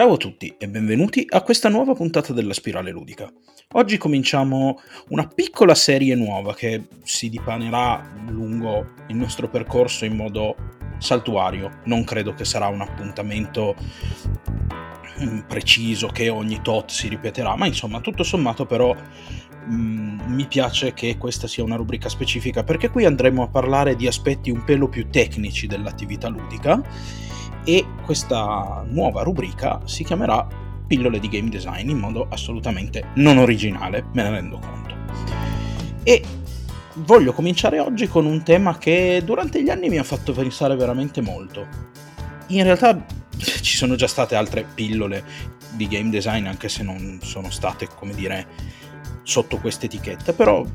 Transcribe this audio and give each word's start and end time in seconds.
Ciao 0.00 0.14
a 0.14 0.16
tutti 0.16 0.54
e 0.56 0.66
benvenuti 0.66 1.26
a 1.28 1.42
questa 1.42 1.68
nuova 1.68 1.92
puntata 1.92 2.32
della 2.32 2.54
Spirale 2.54 2.90
Ludica. 2.90 3.30
Oggi 3.72 3.98
cominciamo 3.98 4.80
una 5.08 5.26
piccola 5.26 5.74
serie 5.74 6.14
nuova 6.14 6.54
che 6.54 6.84
si 7.02 7.28
dipanerà 7.28 8.10
lungo 8.30 8.94
il 9.08 9.16
nostro 9.16 9.50
percorso 9.50 10.06
in 10.06 10.16
modo 10.16 10.56
saltuario. 10.96 11.80
Non 11.84 12.04
credo 12.04 12.32
che 12.32 12.46
sarà 12.46 12.68
un 12.68 12.80
appuntamento 12.80 13.76
mm, 15.22 15.40
preciso 15.40 16.06
che 16.06 16.30
ogni 16.30 16.62
tot 16.62 16.90
si 16.90 17.08
ripeterà, 17.08 17.54
ma 17.56 17.66
insomma 17.66 18.00
tutto 18.00 18.22
sommato 18.22 18.64
però 18.64 18.96
mm, 19.70 20.20
mi 20.28 20.46
piace 20.46 20.94
che 20.94 21.18
questa 21.18 21.46
sia 21.46 21.62
una 21.62 21.76
rubrica 21.76 22.08
specifica 22.08 22.64
perché 22.64 22.88
qui 22.88 23.04
andremo 23.04 23.42
a 23.42 23.48
parlare 23.48 23.96
di 23.96 24.06
aspetti 24.06 24.50
un 24.50 24.64
pelo 24.64 24.88
più 24.88 25.10
tecnici 25.10 25.66
dell'attività 25.66 26.28
ludica 26.28 26.82
e 27.64 27.84
questa 28.04 28.84
nuova 28.88 29.22
rubrica 29.22 29.80
si 29.84 30.04
chiamerà 30.04 30.46
Pillole 30.86 31.20
di 31.20 31.28
Game 31.28 31.48
Design 31.48 31.88
in 31.88 31.98
modo 31.98 32.26
assolutamente 32.30 33.10
non 33.14 33.38
originale, 33.38 34.06
me 34.12 34.22
ne 34.22 34.30
rendo 34.30 34.58
conto. 34.58 34.94
E 36.02 36.22
voglio 36.94 37.32
cominciare 37.32 37.78
oggi 37.78 38.08
con 38.08 38.26
un 38.26 38.42
tema 38.42 38.76
che 38.76 39.22
durante 39.24 39.62
gli 39.62 39.70
anni 39.70 39.88
mi 39.88 39.98
ha 39.98 40.02
fatto 40.02 40.32
pensare 40.32 40.74
veramente 40.74 41.20
molto. 41.20 41.66
In 42.48 42.64
realtà 42.64 43.04
ci 43.62 43.76
sono 43.76 43.94
già 43.94 44.08
state 44.08 44.34
altre 44.34 44.66
pillole 44.74 45.24
di 45.72 45.86
game 45.86 46.10
design, 46.10 46.46
anche 46.46 46.68
se 46.68 46.82
non 46.82 47.20
sono 47.22 47.50
state, 47.50 47.88
come 47.94 48.14
dire, 48.14 48.46
sotto 49.22 49.58
questa 49.58 49.86
etichetta, 49.86 50.32
però 50.32 50.66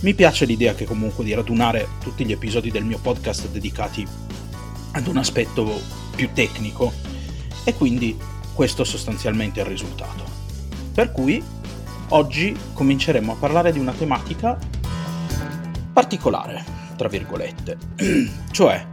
mi 0.00 0.14
piace 0.14 0.44
l'idea 0.44 0.74
che 0.74 0.84
comunque 0.84 1.24
di 1.24 1.34
radunare 1.34 1.88
tutti 2.00 2.24
gli 2.24 2.32
episodi 2.32 2.70
del 2.70 2.84
mio 2.84 2.98
podcast 2.98 3.48
dedicati 3.48 4.06
ad 4.94 5.06
un 5.06 5.18
aspetto 5.18 5.80
più 6.14 6.30
tecnico 6.32 6.92
e 7.64 7.74
quindi 7.74 8.16
questo 8.54 8.84
sostanzialmente 8.84 9.60
è 9.60 9.64
il 9.64 9.70
risultato. 9.70 10.24
Per 10.92 11.12
cui 11.12 11.42
oggi 12.10 12.56
cominceremo 12.72 13.32
a 13.32 13.36
parlare 13.36 13.72
di 13.72 13.78
una 13.78 13.92
tematica 13.92 14.58
particolare, 15.92 16.64
tra 16.96 17.08
virgolette, 17.08 17.78
cioè 18.50 18.86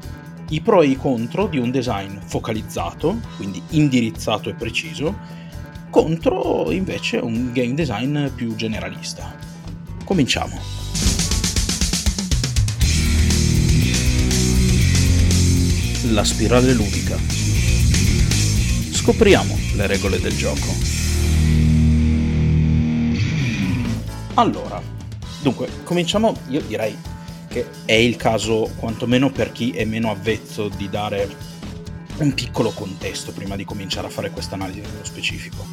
i 0.49 0.61
pro 0.61 0.81
e 0.81 0.87
i 0.87 0.97
contro 0.97 1.47
di 1.47 1.57
un 1.57 1.71
design 1.71 2.17
focalizzato, 2.25 3.19
quindi 3.37 3.61
indirizzato 3.69 4.49
e 4.49 4.53
preciso, 4.53 5.15
contro 5.89 6.71
invece 6.71 7.17
un 7.17 7.51
game 7.53 7.73
design 7.73 8.27
più 8.27 8.55
generalista. 8.55 9.33
Cominciamo. 10.03 10.80
La 16.05 16.23
spirale 16.23 16.73
ludica. 16.73 17.15
Scopriamo 18.91 19.55
le 19.75 19.85
regole 19.85 20.19
del 20.19 20.35
gioco. 20.35 20.73
Allora, 24.33 24.81
dunque, 25.43 25.69
cominciamo, 25.83 26.35
io 26.47 26.61
direi 26.61 26.97
che 27.47 27.67
è 27.85 27.93
il 27.93 28.15
caso, 28.15 28.71
quantomeno 28.77 29.29
per 29.29 29.51
chi 29.51 29.69
è 29.71 29.85
meno 29.85 30.09
avvezzo, 30.09 30.69
di 30.69 30.89
dare 30.89 31.29
un 32.17 32.33
piccolo 32.33 32.71
contesto 32.71 33.31
prima 33.31 33.55
di 33.55 33.63
cominciare 33.63 34.07
a 34.07 34.09
fare 34.09 34.31
questa 34.31 34.55
analisi 34.55 34.79
nello 34.79 35.05
specifico. 35.05 35.67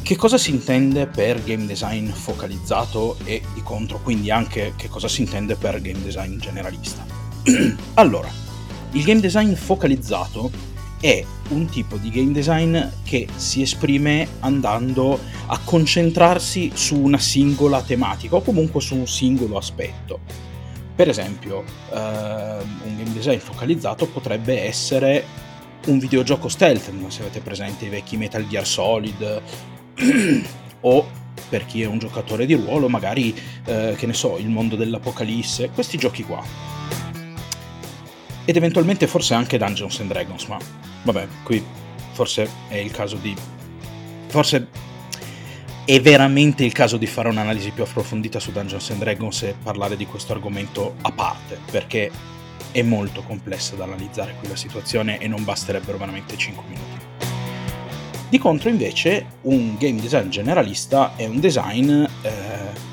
Che 0.00 0.16
cosa 0.16 0.38
si 0.38 0.50
intende 0.50 1.06
per 1.06 1.44
game 1.44 1.66
design 1.66 2.08
focalizzato 2.08 3.18
e 3.24 3.42
di 3.52 3.62
contro, 3.62 3.98
quindi 3.98 4.30
anche 4.30 4.72
che 4.76 4.88
cosa 4.88 5.08
si 5.08 5.20
intende 5.20 5.56
per 5.56 5.78
game 5.82 6.02
design 6.02 6.38
generalista? 6.38 7.04
allora, 7.94 8.47
il 8.92 9.04
game 9.04 9.20
design 9.20 9.52
focalizzato 9.52 10.50
è 11.00 11.24
un 11.50 11.66
tipo 11.66 11.96
di 11.96 12.10
game 12.10 12.32
design 12.32 12.76
che 13.04 13.28
si 13.36 13.62
esprime 13.62 14.26
andando 14.40 15.18
a 15.46 15.60
concentrarsi 15.62 16.72
su 16.74 16.96
una 16.96 17.18
singola 17.18 17.82
tematica 17.82 18.36
o 18.36 18.42
comunque 18.42 18.80
su 18.80 18.96
un 18.96 19.06
singolo 19.06 19.56
aspetto. 19.56 20.20
Per 20.94 21.08
esempio, 21.08 21.58
uh, 21.90 21.96
un 21.96 22.96
game 22.96 23.12
design 23.12 23.38
focalizzato 23.38 24.06
potrebbe 24.08 24.62
essere 24.62 25.24
un 25.86 25.98
videogioco 25.98 26.48
stealth, 26.48 26.90
se 27.08 27.20
avete 27.20 27.40
presente 27.40 27.84
i 27.84 27.88
vecchi 27.88 28.16
Metal 28.16 28.46
Gear 28.48 28.66
Solid, 28.66 29.42
o 30.80 31.10
per 31.48 31.64
chi 31.66 31.82
è 31.82 31.86
un 31.86 31.98
giocatore 31.98 32.46
di 32.46 32.54
ruolo, 32.54 32.88
magari, 32.88 33.32
uh, 33.66 33.94
che 33.94 34.06
ne 34.06 34.12
so, 34.12 34.38
il 34.38 34.48
mondo 34.48 34.74
dell'apocalisse, 34.74 35.70
questi 35.70 35.96
giochi 35.96 36.24
qua 36.24 36.77
ed 38.48 38.56
eventualmente 38.56 39.06
forse 39.06 39.34
anche 39.34 39.58
Dungeons 39.58 40.00
and 40.00 40.08
Dragons, 40.10 40.46
ma 40.46 40.56
vabbè, 41.02 41.28
qui 41.42 41.62
forse 42.12 42.48
è 42.68 42.76
il 42.76 42.90
caso 42.90 43.16
di... 43.16 43.36
forse 44.28 44.68
è 45.84 46.00
veramente 46.00 46.64
il 46.64 46.72
caso 46.72 46.96
di 46.96 47.04
fare 47.04 47.28
un'analisi 47.28 47.72
più 47.72 47.82
approfondita 47.82 48.40
su 48.40 48.50
Dungeons 48.50 48.88
and 48.88 49.00
Dragons 49.00 49.42
e 49.42 49.54
parlare 49.62 49.96
di 49.98 50.06
questo 50.06 50.32
argomento 50.32 50.94
a 51.02 51.12
parte, 51.12 51.58
perché 51.70 52.10
è 52.72 52.80
molto 52.80 53.20
complessa 53.20 53.76
da 53.76 53.84
analizzare 53.84 54.36
qui 54.38 54.48
la 54.48 54.56
situazione 54.56 55.18
e 55.18 55.28
non 55.28 55.44
basterebbero 55.44 55.98
veramente 55.98 56.34
5 56.34 56.64
minuti. 56.68 57.06
Di 58.30 58.38
contro 58.38 58.70
invece 58.70 59.26
un 59.42 59.76
game 59.76 60.00
design 60.00 60.30
generalista 60.30 61.16
è 61.16 61.26
un 61.26 61.38
design 61.38 61.90
eh, 62.22 62.87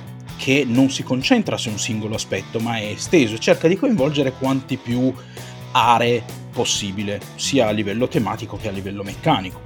che 0.46 0.64
non 0.64 0.92
si 0.92 1.02
concentra 1.02 1.58
su 1.58 1.70
un 1.70 1.80
singolo 1.80 2.14
aspetto 2.14 2.60
ma 2.60 2.78
è 2.78 2.84
esteso 2.84 3.34
e 3.34 3.40
cerca 3.40 3.68
di 3.68 3.76
coinvolgere 3.76 4.32
quanti 4.34 4.78
più 4.78 5.12
aree 5.72 6.22
possibile, 6.52 7.20
sia 7.34 7.68
a 7.68 7.72
livello 7.72 8.08
tematico 8.08 8.56
che 8.56 8.68
a 8.68 8.72
livello 8.72 9.02
meccanico. 9.02 9.60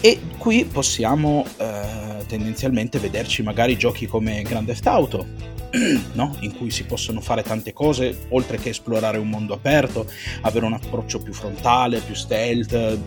E 0.00 0.18
qui 0.38 0.64
possiamo 0.64 1.44
eh, 1.58 2.24
tendenzialmente 2.26 2.98
vederci 2.98 3.42
magari 3.42 3.76
giochi 3.76 4.06
come 4.06 4.40
Grand 4.40 4.66
Theft 4.66 4.86
Auto, 4.86 5.26
no? 6.14 6.34
in 6.40 6.56
cui 6.56 6.70
si 6.70 6.86
possono 6.86 7.20
fare 7.20 7.42
tante 7.42 7.74
cose, 7.74 8.26
oltre 8.30 8.56
che 8.56 8.70
esplorare 8.70 9.18
un 9.18 9.28
mondo 9.28 9.52
aperto, 9.52 10.10
avere 10.40 10.64
un 10.64 10.72
approccio 10.72 11.18
più 11.18 11.34
frontale, 11.34 12.00
più 12.00 12.14
stealth, 12.14 12.98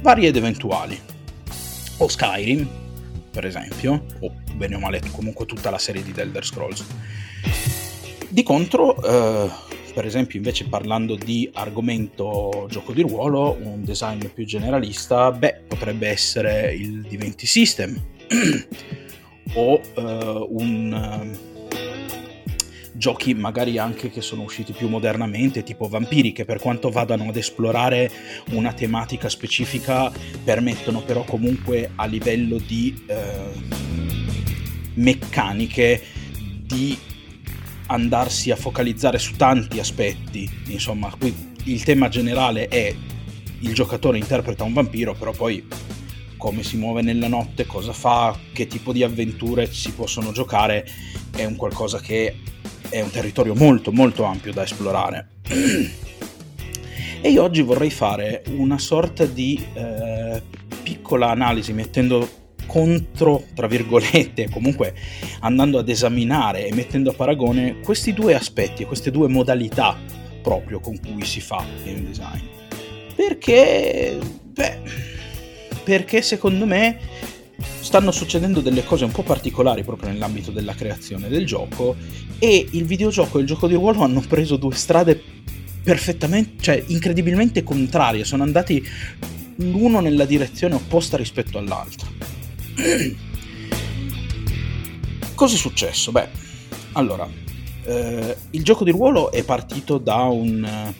vari 0.00 0.24
ed 0.24 0.36
eventuali. 0.36 0.98
O 1.98 2.08
Skyrim, 2.08 2.81
per 3.32 3.46
esempio, 3.46 4.04
o 4.20 4.32
bene 4.54 4.76
o 4.76 4.78
male 4.78 5.00
comunque 5.10 5.46
tutta 5.46 5.70
la 5.70 5.78
serie 5.78 6.02
di 6.02 6.12
Elder 6.14 6.44
Scrolls. 6.44 6.84
Di 8.28 8.42
contro, 8.42 9.02
eh, 9.02 9.50
per 9.94 10.06
esempio 10.06 10.38
invece 10.38 10.66
parlando 10.66 11.16
di 11.16 11.50
argomento 11.54 12.66
gioco 12.70 12.92
di 12.92 13.02
ruolo, 13.02 13.58
un 13.60 13.82
design 13.82 14.24
più 14.26 14.44
generalista, 14.44 15.32
beh, 15.32 15.62
potrebbe 15.68 16.08
essere 16.08 16.74
il 16.74 17.00
D20 17.00 17.44
System 17.44 18.00
o 19.54 19.80
uh, 19.94 20.46
un... 20.50 21.50
Giochi 22.94 23.34
magari 23.34 23.78
anche 23.78 24.10
che 24.10 24.20
sono 24.20 24.42
usciti 24.42 24.72
più 24.72 24.88
modernamente, 24.88 25.62
tipo 25.62 25.88
Vampiri, 25.88 26.32
che 26.32 26.44
per 26.44 26.58
quanto 26.58 26.90
vadano 26.90 27.28
ad 27.28 27.36
esplorare 27.36 28.10
una 28.50 28.72
tematica 28.72 29.28
specifica, 29.28 30.12
permettono 30.44 31.02
però 31.02 31.24
comunque 31.24 31.92
a 31.94 32.04
livello 32.04 32.58
di 32.58 33.04
uh, 33.08 33.60
meccaniche 34.94 36.02
di 36.66 36.98
andarsi 37.86 38.50
a 38.50 38.56
focalizzare 38.56 39.18
su 39.18 39.36
tanti 39.36 39.78
aspetti, 39.78 40.48
insomma, 40.66 41.12
qui 41.18 41.34
il 41.64 41.84
tema 41.84 42.08
generale 42.08 42.68
è 42.68 42.94
il 43.60 43.74
giocatore 43.74 44.18
interpreta 44.18 44.64
un 44.64 44.72
vampiro, 44.72 45.14
però 45.14 45.32
poi 45.32 45.66
come 46.36 46.64
si 46.64 46.76
muove 46.76 47.02
nella 47.02 47.28
notte, 47.28 47.66
cosa 47.66 47.92
fa, 47.92 48.36
che 48.52 48.66
tipo 48.66 48.92
di 48.92 49.04
avventure 49.04 49.72
si 49.72 49.92
possono 49.92 50.32
giocare, 50.32 50.84
è 51.30 51.44
un 51.44 51.54
qualcosa 51.54 52.00
che 52.00 52.34
è 52.92 53.00
un 53.00 53.10
territorio 53.10 53.54
molto 53.54 53.90
molto 53.90 54.24
ampio 54.24 54.52
da 54.52 54.62
esplorare. 54.62 55.28
E 57.24 57.30
io 57.30 57.42
oggi 57.42 57.62
vorrei 57.62 57.90
fare 57.90 58.42
una 58.56 58.78
sorta 58.78 59.24
di 59.24 59.64
eh, 59.74 60.42
piccola 60.82 61.30
analisi 61.30 61.72
mettendo 61.72 62.28
contro, 62.66 63.44
tra 63.54 63.66
virgolette, 63.66 64.50
comunque 64.50 64.94
andando 65.40 65.78
ad 65.78 65.88
esaminare 65.88 66.66
e 66.66 66.74
mettendo 66.74 67.10
a 67.10 67.14
paragone 67.14 67.80
questi 67.80 68.12
due 68.12 68.34
aspetti, 68.34 68.84
queste 68.84 69.10
due 69.10 69.28
modalità 69.28 69.96
proprio 70.42 70.80
con 70.80 70.98
cui 71.00 71.24
si 71.24 71.40
fa 71.40 71.64
game 71.84 72.02
design. 72.02 72.44
Perché, 73.14 74.18
beh, 74.44 74.78
perché 75.84 76.22
secondo 76.22 76.66
me 76.66 76.98
stanno 77.80 78.10
succedendo 78.10 78.60
delle 78.60 78.84
cose 78.84 79.04
un 79.04 79.12
po' 79.12 79.22
particolari 79.22 79.84
proprio 79.84 80.10
nell'ambito 80.10 80.50
della 80.50 80.74
creazione 80.74 81.28
del 81.28 81.46
gioco 81.46 81.96
e 82.38 82.66
il 82.70 82.84
videogioco 82.84 83.38
e 83.38 83.42
il 83.42 83.46
gioco 83.46 83.66
di 83.66 83.74
ruolo 83.74 84.02
hanno 84.02 84.22
preso 84.26 84.56
due 84.56 84.74
strade 84.74 85.20
perfettamente, 85.82 86.62
cioè 86.62 86.82
incredibilmente 86.86 87.62
contrarie, 87.62 88.24
sono 88.24 88.42
andati 88.42 88.84
l'uno 89.56 90.00
nella 90.00 90.24
direzione 90.24 90.74
opposta 90.74 91.16
rispetto 91.16 91.58
all'altro. 91.58 92.08
Cosa 95.34 95.54
è 95.54 95.58
successo? 95.58 96.12
Beh, 96.12 96.28
allora, 96.92 97.28
eh, 97.84 98.36
il 98.50 98.62
gioco 98.62 98.84
di 98.84 98.90
ruolo 98.90 99.32
è 99.32 99.42
partito 99.44 99.98
da 99.98 100.22
un, 100.22 100.94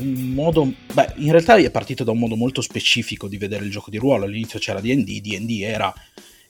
un 0.00 0.32
modo, 0.34 0.72
beh, 0.92 1.14
in 1.16 1.30
realtà 1.30 1.56
è 1.56 1.70
partito 1.70 2.04
da 2.04 2.10
un 2.10 2.18
modo 2.18 2.36
molto 2.36 2.60
specifico 2.60 3.28
di 3.28 3.38
vedere 3.38 3.64
il 3.64 3.70
gioco 3.70 3.90
di 3.90 3.98
ruolo. 3.98 4.24
All'inizio 4.24 4.58
c'era 4.58 4.80
DD, 4.80 5.20
DD 5.20 5.62
era 5.62 5.92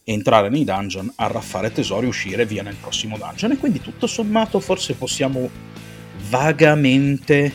entrare 0.04 0.48
nei 0.48 0.64
dungeon, 0.64 1.12
arraffare 1.16 1.72
tesori, 1.72 2.06
uscire 2.06 2.46
via 2.46 2.62
nel 2.62 2.76
prossimo 2.76 3.16
dungeon. 3.18 3.52
E 3.52 3.56
quindi 3.56 3.80
tutto 3.80 4.06
sommato 4.06 4.60
forse 4.60 4.94
possiamo 4.94 5.48
vagamente 6.28 7.52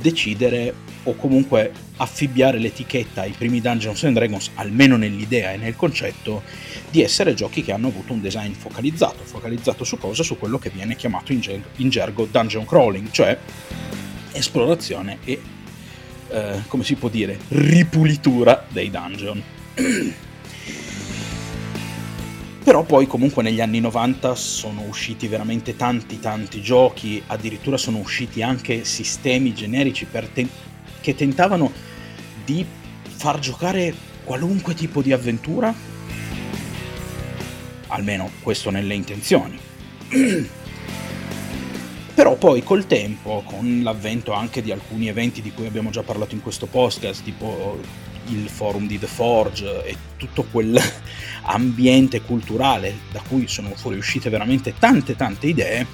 decidere 0.00 0.74
o 1.04 1.14
comunque 1.16 1.72
affibbiare 1.96 2.58
l'etichetta 2.58 3.22
ai 3.22 3.34
primi 3.36 3.60
Dungeons 3.60 4.02
and 4.04 4.16
Dragons, 4.16 4.50
almeno 4.54 4.96
nell'idea 4.96 5.52
e 5.52 5.56
nel 5.56 5.76
concetto, 5.76 6.42
di 6.90 7.02
essere 7.02 7.34
giochi 7.34 7.62
che 7.62 7.72
hanno 7.72 7.88
avuto 7.88 8.12
un 8.12 8.20
design 8.20 8.52
focalizzato. 8.52 9.22
Focalizzato 9.24 9.84
su 9.84 9.98
cosa? 9.98 10.22
Su 10.22 10.38
quello 10.38 10.58
che 10.58 10.70
viene 10.70 10.96
chiamato 10.96 11.32
in, 11.32 11.40
ger- 11.40 11.68
in 11.76 11.88
gergo 11.88 12.26
dungeon 12.30 12.64
crawling, 12.64 13.10
cioè 13.10 13.38
esplorazione 14.34 15.18
e, 15.24 15.40
eh, 16.28 16.62
come 16.68 16.84
si 16.84 16.94
può 16.96 17.08
dire, 17.08 17.38
ripulitura 17.48 18.66
dei 18.68 18.90
dungeon. 18.90 19.42
Però 22.64 22.82
poi 22.82 23.06
comunque 23.06 23.42
negli 23.42 23.60
anni 23.60 23.78
90 23.78 24.34
sono 24.34 24.82
usciti 24.88 25.28
veramente 25.28 25.76
tanti 25.76 26.18
tanti 26.18 26.62
giochi, 26.62 27.22
addirittura 27.26 27.76
sono 27.76 27.98
usciti 27.98 28.42
anche 28.42 28.84
sistemi 28.84 29.52
generici 29.52 30.06
te- 30.32 30.48
che 31.02 31.14
tentavano 31.14 31.70
di 32.42 32.64
far 33.02 33.38
giocare 33.38 33.94
qualunque 34.24 34.72
tipo 34.72 35.02
di 35.02 35.12
avventura, 35.12 35.74
almeno 37.88 38.30
questo 38.40 38.70
nelle 38.70 38.94
intenzioni. 38.94 39.58
Però 42.24 42.36
poi 42.36 42.62
col 42.62 42.86
tempo, 42.86 43.42
con 43.44 43.82
l'avvento 43.82 44.32
anche 44.32 44.62
di 44.62 44.72
alcuni 44.72 45.08
eventi 45.08 45.42
di 45.42 45.52
cui 45.52 45.66
abbiamo 45.66 45.90
già 45.90 46.02
parlato 46.02 46.34
in 46.34 46.40
questo 46.40 46.64
podcast, 46.64 47.22
tipo 47.22 47.78
il 48.28 48.48
forum 48.48 48.86
di 48.86 48.98
The 48.98 49.06
Forge 49.06 49.84
e 49.84 49.94
tutto 50.16 50.46
quell'ambiente 50.50 52.22
culturale 52.24 52.94
da 53.12 53.20
cui 53.28 53.46
sono 53.46 53.74
fuoriuscite 53.74 54.30
veramente 54.30 54.72
tante 54.78 55.16
tante 55.16 55.48
idee, 55.48 55.86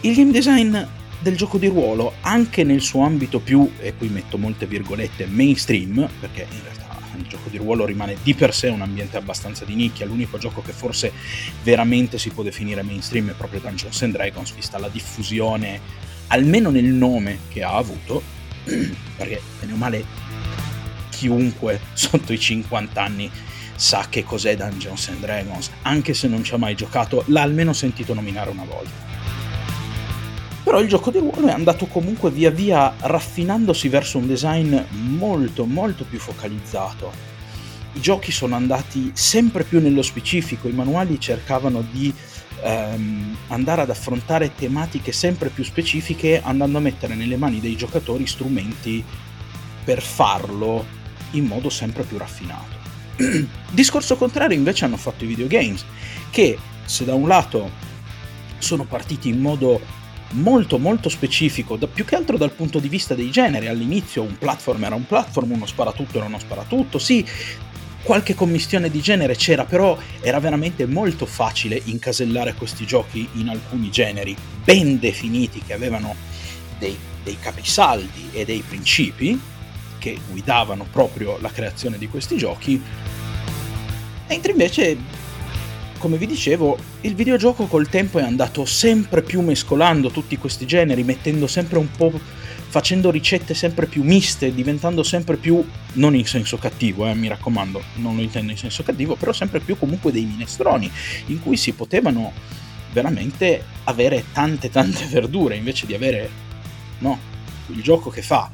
il 0.00 0.12
game 0.12 0.32
design 0.32 0.76
del 1.20 1.36
gioco 1.36 1.56
di 1.56 1.68
ruolo, 1.68 2.14
anche 2.22 2.64
nel 2.64 2.80
suo 2.80 3.04
ambito 3.04 3.38
più, 3.38 3.70
e 3.78 3.94
qui 3.94 4.08
metto 4.08 4.38
molte 4.38 4.66
virgolette, 4.66 5.26
mainstream, 5.26 6.08
perché 6.18 6.48
in 6.50 6.62
realtà 6.64 6.83
il 7.16 7.26
gioco 7.26 7.48
di 7.48 7.56
ruolo 7.56 7.84
rimane 7.84 8.16
di 8.22 8.34
per 8.34 8.54
sé 8.54 8.68
un 8.68 8.82
ambiente 8.82 9.16
abbastanza 9.16 9.64
di 9.64 9.74
nicchia, 9.74 10.06
l'unico 10.06 10.38
gioco 10.38 10.62
che 10.62 10.72
forse 10.72 11.12
veramente 11.62 12.18
si 12.18 12.30
può 12.30 12.42
definire 12.42 12.82
mainstream 12.82 13.30
è 13.30 13.34
proprio 13.34 13.60
Dungeons 13.60 14.02
and 14.02 14.12
Dragons, 14.12 14.52
vista 14.54 14.78
la 14.78 14.88
diffusione, 14.88 15.80
almeno 16.28 16.70
nel 16.70 16.84
nome 16.84 17.40
che 17.48 17.62
ha 17.62 17.74
avuto, 17.74 18.22
perché 18.64 19.40
bene 19.60 19.72
o 19.72 19.76
male 19.76 20.04
chiunque 21.10 21.80
sotto 21.94 22.32
i 22.32 22.38
50 22.38 23.02
anni 23.02 23.30
sa 23.76 24.06
che 24.08 24.24
cos'è 24.24 24.56
Dungeons 24.56 25.08
and 25.08 25.20
Dragons, 25.20 25.70
anche 25.82 26.14
se 26.14 26.28
non 26.28 26.44
ci 26.44 26.54
ha 26.54 26.58
mai 26.58 26.74
giocato, 26.74 27.24
l'ha 27.26 27.42
almeno 27.42 27.72
sentito 27.72 28.14
nominare 28.14 28.50
una 28.50 28.64
volta. 28.64 29.13
Però 30.64 30.80
il 30.80 30.88
gioco 30.88 31.10
di 31.10 31.18
ruolo 31.18 31.46
è 31.48 31.52
andato 31.52 31.84
comunque 31.84 32.30
via 32.30 32.50
via 32.50 32.94
raffinandosi 32.98 33.88
verso 33.88 34.16
un 34.16 34.26
design 34.26 34.74
molto 34.88 35.66
molto 35.66 36.04
più 36.04 36.18
focalizzato. 36.18 37.12
I 37.92 38.00
giochi 38.00 38.32
sono 38.32 38.56
andati 38.56 39.10
sempre 39.12 39.64
più 39.64 39.80
nello 39.80 40.00
specifico, 40.00 40.66
i 40.66 40.72
manuali 40.72 41.20
cercavano 41.20 41.84
di 41.92 42.12
ehm, 42.62 43.36
andare 43.48 43.82
ad 43.82 43.90
affrontare 43.90 44.54
tematiche 44.54 45.12
sempre 45.12 45.50
più 45.50 45.62
specifiche 45.64 46.40
andando 46.42 46.78
a 46.78 46.80
mettere 46.80 47.14
nelle 47.14 47.36
mani 47.36 47.60
dei 47.60 47.76
giocatori 47.76 48.26
strumenti 48.26 49.04
per 49.84 50.00
farlo 50.00 50.84
in 51.32 51.44
modo 51.44 51.68
sempre 51.68 52.04
più 52.04 52.16
raffinato. 52.16 52.82
Discorso 53.70 54.16
contrario 54.16 54.56
invece 54.56 54.86
hanno 54.86 54.96
fatto 54.96 55.24
i 55.24 55.26
videogames, 55.26 55.84
che 56.30 56.58
se 56.86 57.04
da 57.04 57.14
un 57.14 57.28
lato 57.28 57.70
sono 58.58 58.84
partiti 58.84 59.28
in 59.28 59.40
modo 59.40 59.78
molto 60.34 60.78
molto 60.78 61.08
specifico, 61.08 61.76
da, 61.76 61.86
più 61.86 62.04
che 62.04 62.16
altro 62.16 62.36
dal 62.36 62.52
punto 62.52 62.78
di 62.78 62.88
vista 62.88 63.14
dei 63.14 63.30
generi. 63.30 63.68
All'inizio 63.68 64.22
un 64.22 64.36
platform 64.38 64.84
era 64.84 64.94
un 64.94 65.06
platform, 65.06 65.52
uno 65.52 65.66
sparatutto 65.66 66.18
era 66.18 66.26
uno 66.26 66.38
sparatutto, 66.38 66.98
sì, 66.98 67.24
qualche 68.02 68.34
commistione 68.34 68.90
di 68.90 69.00
genere 69.00 69.34
c'era, 69.34 69.64
però 69.64 69.96
era 70.20 70.38
veramente 70.38 70.86
molto 70.86 71.26
facile 71.26 71.80
incasellare 71.84 72.54
questi 72.54 72.86
giochi 72.86 73.26
in 73.34 73.48
alcuni 73.48 73.90
generi 73.90 74.36
ben 74.62 74.98
definiti 74.98 75.62
che 75.66 75.72
avevano 75.72 76.14
dei, 76.78 76.96
dei 77.22 77.38
capisaldi 77.38 78.28
e 78.32 78.44
dei 78.44 78.62
principi 78.66 79.40
che 79.98 80.18
guidavano 80.30 80.86
proprio 80.90 81.38
la 81.40 81.50
creazione 81.50 81.96
di 81.96 82.08
questi 82.08 82.36
giochi, 82.36 82.80
mentre 84.28 84.52
invece 84.52 84.96
come 86.04 86.18
vi 86.18 86.26
dicevo, 86.26 86.76
il 87.00 87.14
videogioco 87.14 87.64
col 87.64 87.88
tempo 87.88 88.18
è 88.18 88.22
andato 88.22 88.66
sempre 88.66 89.22
più 89.22 89.40
mescolando 89.40 90.10
tutti 90.10 90.36
questi 90.36 90.66
generi, 90.66 91.02
mettendo 91.02 91.46
sempre 91.46 91.78
un 91.78 91.90
po'. 91.90 92.12
facendo 92.68 93.10
ricette 93.10 93.54
sempre 93.54 93.86
più 93.86 94.02
miste, 94.02 94.52
diventando 94.52 95.02
sempre 95.02 95.36
più. 95.38 95.66
non 95.94 96.14
in 96.14 96.26
senso 96.26 96.58
cattivo, 96.58 97.06
eh, 97.06 97.14
mi 97.14 97.26
raccomando, 97.26 97.82
non 97.94 98.16
lo 98.16 98.20
intendo 98.20 98.52
in 98.52 98.58
senso 98.58 98.82
cattivo, 98.82 99.14
però 99.14 99.32
sempre 99.32 99.60
più 99.60 99.78
comunque 99.78 100.12
dei 100.12 100.26
minestroni, 100.26 100.90
in 101.28 101.40
cui 101.40 101.56
si 101.56 101.72
potevano 101.72 102.32
veramente 102.92 103.64
avere 103.84 104.24
tante 104.34 104.68
tante 104.68 105.06
verdure 105.08 105.56
invece 105.56 105.86
di 105.86 105.94
avere. 105.94 106.28
no, 106.98 107.18
il 107.68 107.80
gioco 107.80 108.10
che 108.10 108.20
fa 108.20 108.50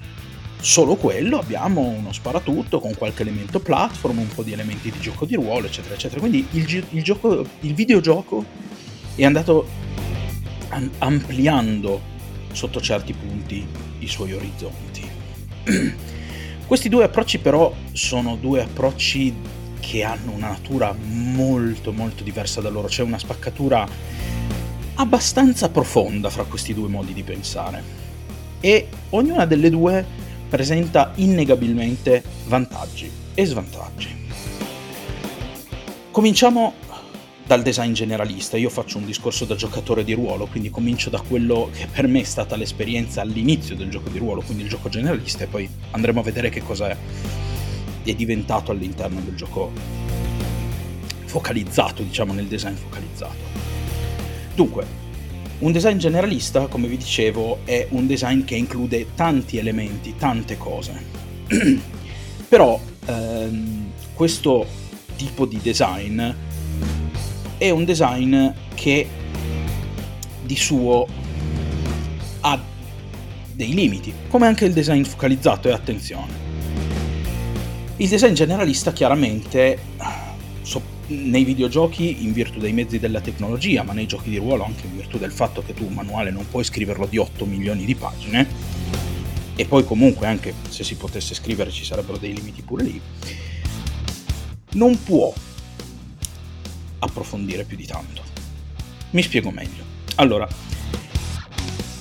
solo 0.60 0.96
quello, 0.96 1.38
abbiamo 1.38 1.80
uno 1.80 2.12
sparatutto 2.12 2.80
con 2.80 2.94
qualche 2.94 3.22
elemento 3.22 3.60
platform, 3.60 4.18
un 4.18 4.28
po' 4.28 4.42
di 4.42 4.52
elementi 4.52 4.90
di 4.90 5.00
gioco 5.00 5.24
di 5.24 5.34
ruolo, 5.34 5.66
eccetera, 5.66 5.94
eccetera. 5.94 6.20
Quindi 6.20 6.46
il, 6.52 6.84
il, 6.90 7.02
gioco, 7.02 7.44
il 7.60 7.74
videogioco 7.74 8.44
è 9.14 9.24
andato 9.24 9.66
ampliando 10.98 12.00
sotto 12.52 12.80
certi 12.80 13.12
punti 13.12 13.66
i 13.98 14.06
suoi 14.06 14.32
orizzonti. 14.32 15.08
Questi 16.66 16.88
due 16.88 17.04
approcci 17.04 17.38
però 17.38 17.74
sono 17.92 18.36
due 18.36 18.62
approcci 18.62 19.34
che 19.80 20.04
hanno 20.04 20.30
una 20.32 20.48
natura 20.48 20.94
molto 21.02 21.92
molto 21.92 22.22
diversa 22.22 22.60
da 22.60 22.68
loro, 22.68 22.86
c'è 22.86 23.02
una 23.02 23.18
spaccatura 23.18 23.88
abbastanza 24.94 25.70
profonda 25.70 26.28
fra 26.28 26.44
questi 26.44 26.74
due 26.74 26.88
modi 26.88 27.14
di 27.14 27.22
pensare 27.22 27.82
e 28.60 28.88
ognuna 29.10 29.46
delle 29.46 29.70
due 29.70 30.04
presenta 30.50 31.12
innegabilmente 31.14 32.22
vantaggi 32.46 33.10
e 33.32 33.44
svantaggi. 33.46 34.08
Cominciamo 36.10 36.74
dal 37.46 37.62
design 37.62 37.92
generalista, 37.92 38.56
io 38.56 38.68
faccio 38.68 38.98
un 38.98 39.06
discorso 39.06 39.44
da 39.44 39.54
giocatore 39.54 40.04
di 40.04 40.12
ruolo, 40.12 40.46
quindi 40.46 40.70
comincio 40.70 41.08
da 41.08 41.20
quello 41.20 41.70
che 41.72 41.86
per 41.86 42.06
me 42.06 42.20
è 42.20 42.24
stata 42.24 42.56
l'esperienza 42.56 43.22
all'inizio 43.22 43.74
del 43.74 43.88
gioco 43.88 44.08
di 44.08 44.18
ruolo, 44.18 44.42
quindi 44.42 44.64
il 44.64 44.68
gioco 44.68 44.88
generalista, 44.88 45.44
e 45.44 45.46
poi 45.46 45.68
andremo 45.92 46.20
a 46.20 46.22
vedere 46.22 46.50
che 46.50 46.62
cosa 46.62 46.90
è, 46.90 46.96
diventato 48.02 48.72
all'interno 48.72 49.20
del 49.20 49.36
gioco 49.36 49.70
focalizzato, 51.26 52.02
diciamo 52.02 52.32
nel 52.32 52.46
design 52.46 52.74
focalizzato. 52.74 53.36
Dunque, 54.54 54.84
un 55.60 55.72
design 55.72 55.98
generalista, 55.98 56.66
come 56.66 56.88
vi 56.88 56.96
dicevo, 56.96 57.60
è 57.64 57.86
un 57.90 58.06
design 58.06 58.44
che 58.44 58.54
include 58.54 59.08
tanti 59.14 59.58
elementi, 59.58 60.14
tante 60.16 60.56
cose. 60.56 61.04
Però 62.48 62.80
ehm, 63.06 63.92
questo 64.14 64.66
tipo 65.16 65.44
di 65.46 65.58
design 65.62 66.22
è 67.58 67.70
un 67.70 67.84
design 67.84 68.48
che 68.74 69.06
di 70.42 70.56
suo 70.56 71.06
ha 72.40 72.58
dei 73.52 73.74
limiti, 73.74 74.14
come 74.28 74.46
anche 74.46 74.64
il 74.64 74.72
design 74.72 75.02
focalizzato 75.02 75.68
e 75.68 75.72
attenzione. 75.72 76.48
Il 77.96 78.08
design 78.08 78.32
generalista 78.32 78.94
chiaramente 78.94 79.78
nei 81.10 81.44
videogiochi 81.44 82.22
in 82.22 82.32
virtù 82.32 82.58
dei 82.58 82.72
mezzi 82.72 82.98
della 82.98 83.20
tecnologia, 83.20 83.82
ma 83.82 83.92
nei 83.92 84.06
giochi 84.06 84.30
di 84.30 84.36
ruolo 84.36 84.64
anche 84.64 84.86
in 84.86 84.96
virtù 84.96 85.18
del 85.18 85.32
fatto 85.32 85.62
che 85.62 85.74
tu 85.74 85.84
un 85.84 85.92
manuale 85.92 86.30
non 86.30 86.48
puoi 86.48 86.64
scriverlo 86.64 87.06
di 87.06 87.18
8 87.18 87.44
milioni 87.46 87.84
di 87.84 87.94
pagine, 87.94 88.46
e 89.56 89.64
poi 89.66 89.84
comunque 89.84 90.26
anche 90.26 90.54
se 90.68 90.84
si 90.84 90.94
potesse 90.94 91.34
scrivere 91.34 91.70
ci 91.70 91.84
sarebbero 91.84 92.16
dei 92.16 92.32
limiti 92.32 92.62
pure 92.62 92.84
lì, 92.84 93.00
non 94.72 95.02
può 95.02 95.32
approfondire 97.00 97.64
più 97.64 97.76
di 97.76 97.86
tanto. 97.86 98.22
Mi 99.10 99.22
spiego 99.22 99.50
meglio. 99.50 99.82
Allora, 100.16 100.48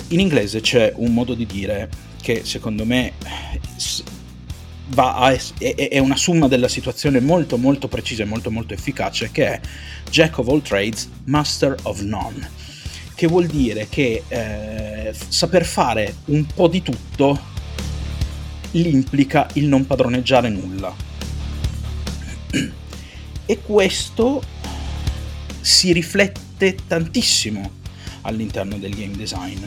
in 0.09 0.19
inglese 0.19 0.61
c'è 0.61 0.93
un 0.95 1.13
modo 1.13 1.33
di 1.33 1.45
dire 1.45 1.89
che 2.21 2.43
secondo 2.45 2.85
me 2.85 3.13
a, 4.95 5.31
è, 5.31 5.75
è, 5.75 5.99
una 5.99 6.15
summa 6.15 6.47
della 6.47 6.67
situazione 6.67 7.19
molto 7.19 7.57
molto 7.57 7.87
precisa 7.87 8.23
e 8.23 8.25
molto 8.25 8.51
molto 8.51 8.73
efficace 8.73 9.29
che 9.31 9.45
è 9.45 9.61
Jack 10.09 10.37
of 10.39 10.47
all 10.47 10.61
trades, 10.61 11.09
master 11.25 11.75
of 11.83 12.01
none. 12.01 12.57
che 13.19 13.27
vuol 13.27 13.47
dire 13.47 13.87
che 13.89 14.23
eh, 14.29 15.13
saper 15.27 15.65
fare 15.65 16.15
un 16.25 16.45
po' 16.45 16.69
di 16.69 16.81
tutto 16.81 17.37
l'implica 18.71 19.49
il 19.53 19.67
non 19.67 19.85
padroneggiare 19.85 20.47
nulla. 20.47 20.95
E 23.45 23.59
questo 23.61 24.41
si 25.59 25.91
riflette 25.91 26.77
tantissimo 26.87 27.69
all'interno 28.21 28.77
del 28.77 28.95
game 28.95 29.17
design. 29.17 29.63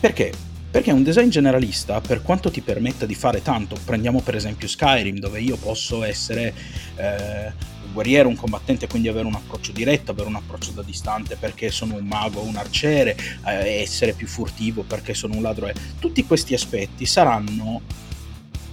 Perché? 0.00 0.32
Perché 0.78 0.92
un 0.92 1.02
design 1.02 1.28
generalista, 1.28 2.00
per 2.00 2.22
quanto 2.22 2.52
ti 2.52 2.60
permetta 2.60 3.04
di 3.04 3.16
fare 3.16 3.42
tanto, 3.42 3.76
prendiamo 3.84 4.20
per 4.20 4.36
esempio 4.36 4.68
Skyrim, 4.68 5.18
dove 5.18 5.40
io 5.40 5.56
posso 5.56 6.04
essere 6.04 6.54
eh, 6.94 7.46
un 7.84 7.92
guerriero, 7.92 8.28
un 8.28 8.36
combattente, 8.36 8.86
quindi 8.86 9.08
avere 9.08 9.26
un 9.26 9.34
approccio 9.34 9.72
diretto, 9.72 10.12
avere 10.12 10.28
un 10.28 10.36
approccio 10.36 10.70
da 10.70 10.82
distante 10.82 11.34
perché 11.34 11.72
sono 11.72 11.96
un 11.96 12.06
mago 12.06 12.42
un 12.42 12.54
arciere, 12.54 13.16
eh, 13.44 13.80
essere 13.80 14.12
più 14.12 14.28
furtivo 14.28 14.84
perché 14.84 15.14
sono 15.14 15.34
un 15.34 15.42
ladro. 15.42 15.68
Tutti 15.98 16.24
questi 16.24 16.54
aspetti 16.54 17.06
saranno 17.06 17.80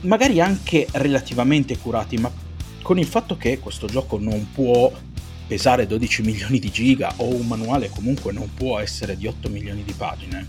magari 0.02 0.40
anche 0.40 0.86
relativamente 0.92 1.76
curati, 1.76 2.18
ma 2.18 2.32
con 2.84 3.00
il 3.00 3.08
fatto 3.08 3.36
che 3.36 3.58
questo 3.58 3.88
gioco 3.88 4.20
non 4.20 4.52
può 4.54 4.92
pesare 5.48 5.88
12 5.88 6.22
milioni 6.22 6.60
di 6.60 6.70
giga 6.70 7.14
o 7.18 7.34
un 7.34 7.48
manuale 7.48 7.90
comunque 7.90 8.32
non 8.32 8.52
può 8.54 8.78
essere 8.80 9.18
di 9.18 9.26
8 9.26 9.50
milioni 9.50 9.84
di 9.84 9.94
pagine, 9.94 10.48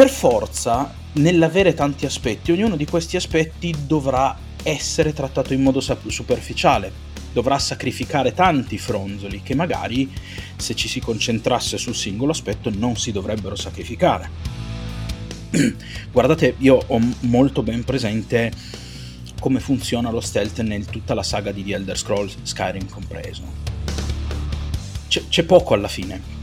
per 0.00 0.08
forza 0.08 0.94
nell'avere 1.16 1.74
tanti 1.74 2.06
aspetti, 2.06 2.52
ognuno 2.52 2.76
di 2.76 2.86
questi 2.86 3.16
aspetti 3.16 3.74
dovrà 3.86 4.34
essere 4.62 5.12
trattato 5.12 5.52
in 5.52 5.60
modo 5.60 5.78
superficiale, 5.80 6.90
dovrà 7.34 7.58
sacrificare 7.58 8.32
tanti 8.32 8.78
fronzoli 8.78 9.42
che 9.42 9.54
magari 9.54 10.10
se 10.56 10.74
ci 10.74 10.88
si 10.88 11.00
concentrasse 11.00 11.76
sul 11.76 11.94
singolo 11.94 12.30
aspetto 12.30 12.70
non 12.74 12.96
si 12.96 13.12
dovrebbero 13.12 13.56
sacrificare. 13.56 14.30
Guardate, 16.10 16.54
io 16.56 16.82
ho 16.86 16.98
molto 17.20 17.62
ben 17.62 17.84
presente 17.84 18.50
come 19.38 19.60
funziona 19.60 20.10
lo 20.10 20.22
stealth 20.22 20.60
in 20.60 20.86
tutta 20.88 21.12
la 21.12 21.22
saga 21.22 21.52
di 21.52 21.62
The 21.62 21.74
Elder 21.74 21.98
Scrolls, 21.98 22.36
Skyrim 22.40 22.88
compreso. 22.88 23.42
C'è, 25.08 25.24
c'è 25.28 25.42
poco 25.42 25.74
alla 25.74 25.88
fine. 25.88 26.39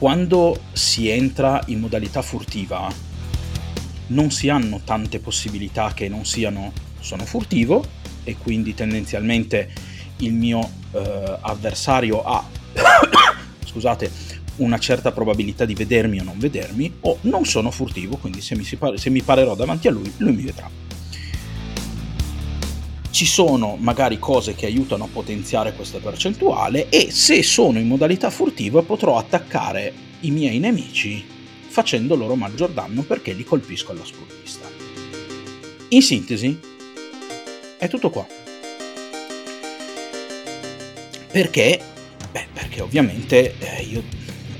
Quando 0.00 0.58
si 0.72 1.10
entra 1.10 1.60
in 1.66 1.78
modalità 1.78 2.22
furtiva, 2.22 2.90
non 4.06 4.30
si 4.30 4.48
hanno 4.48 4.80
tante 4.82 5.18
possibilità 5.18 5.92
che 5.92 6.08
non 6.08 6.24
siano 6.24 6.72
sono 6.98 7.26
furtivo 7.26 7.84
e 8.24 8.38
quindi 8.38 8.72
tendenzialmente 8.72 9.70
il 10.20 10.32
mio 10.32 10.66
eh, 10.92 11.38
avversario 11.42 12.22
ha 12.22 12.42
scusate 13.62 14.10
una 14.56 14.78
certa 14.78 15.12
probabilità 15.12 15.66
di 15.66 15.74
vedermi 15.74 16.18
o 16.18 16.24
non 16.24 16.38
vedermi 16.38 16.96
o 17.00 17.18
non 17.22 17.44
sono 17.44 17.70
furtivo 17.70 18.16
quindi 18.16 18.40
se 18.40 18.56
mi, 18.56 18.64
pare, 18.78 18.96
se 18.96 19.10
mi 19.10 19.20
parerò 19.20 19.54
davanti 19.54 19.86
a 19.86 19.90
lui 19.90 20.10
lui 20.16 20.32
mi 20.32 20.44
vedrà 20.44 20.89
ci 23.20 23.26
sono 23.26 23.76
magari 23.78 24.18
cose 24.18 24.54
che 24.54 24.64
aiutano 24.64 25.04
a 25.04 25.08
potenziare 25.12 25.74
questa 25.74 25.98
percentuale 25.98 26.88
e 26.88 27.10
se 27.10 27.42
sono 27.42 27.78
in 27.78 27.86
modalità 27.86 28.30
furtiva 28.30 28.80
potrò 28.80 29.18
attaccare 29.18 29.92
i 30.20 30.30
miei 30.30 30.58
nemici 30.58 31.22
facendo 31.68 32.14
loro 32.14 32.34
maggior 32.34 32.70
danno 32.70 33.02
perché 33.02 33.34
li 33.34 33.44
colpisco 33.44 33.92
alla 33.92 34.06
sprovvista. 34.06 34.66
In 35.88 36.00
sintesi, 36.00 36.58
è 37.76 37.88
tutto 37.88 38.08
qua. 38.08 38.26
Perché? 41.30 41.78
Beh, 42.32 42.46
perché 42.54 42.80
ovviamente 42.80 43.54
eh, 43.58 43.82
io, 43.82 44.02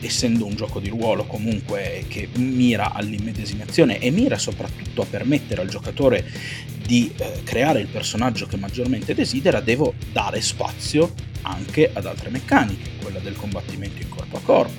essendo 0.02 0.44
un 0.44 0.54
gioco 0.54 0.80
di 0.80 0.90
ruolo 0.90 1.24
comunque 1.24 2.04
che 2.08 2.28
mira 2.34 2.92
all'immedesimazione 2.92 4.00
e 4.00 4.10
mira 4.10 4.36
soprattutto 4.36 5.00
a 5.00 5.06
permettere 5.06 5.62
al 5.62 5.68
giocatore 5.68 6.68
di 6.90 7.12
eh, 7.18 7.42
creare 7.44 7.78
il 7.78 7.86
personaggio 7.86 8.46
che 8.46 8.56
maggiormente 8.56 9.14
desidera, 9.14 9.60
devo 9.60 9.94
dare 10.10 10.40
spazio 10.40 11.14
anche 11.42 11.88
ad 11.92 12.04
altre 12.04 12.30
meccaniche, 12.30 12.90
quella 13.00 13.20
del 13.20 13.36
combattimento 13.36 14.02
in 14.02 14.08
corpo 14.08 14.38
a 14.38 14.40
corpo, 14.40 14.72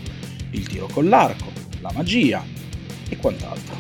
il 0.50 0.68
tiro 0.68 0.88
con 0.88 1.08
l'arco, 1.08 1.50
la 1.80 1.90
magia 1.96 2.44
e 3.08 3.16
quant'altro. 3.16 3.78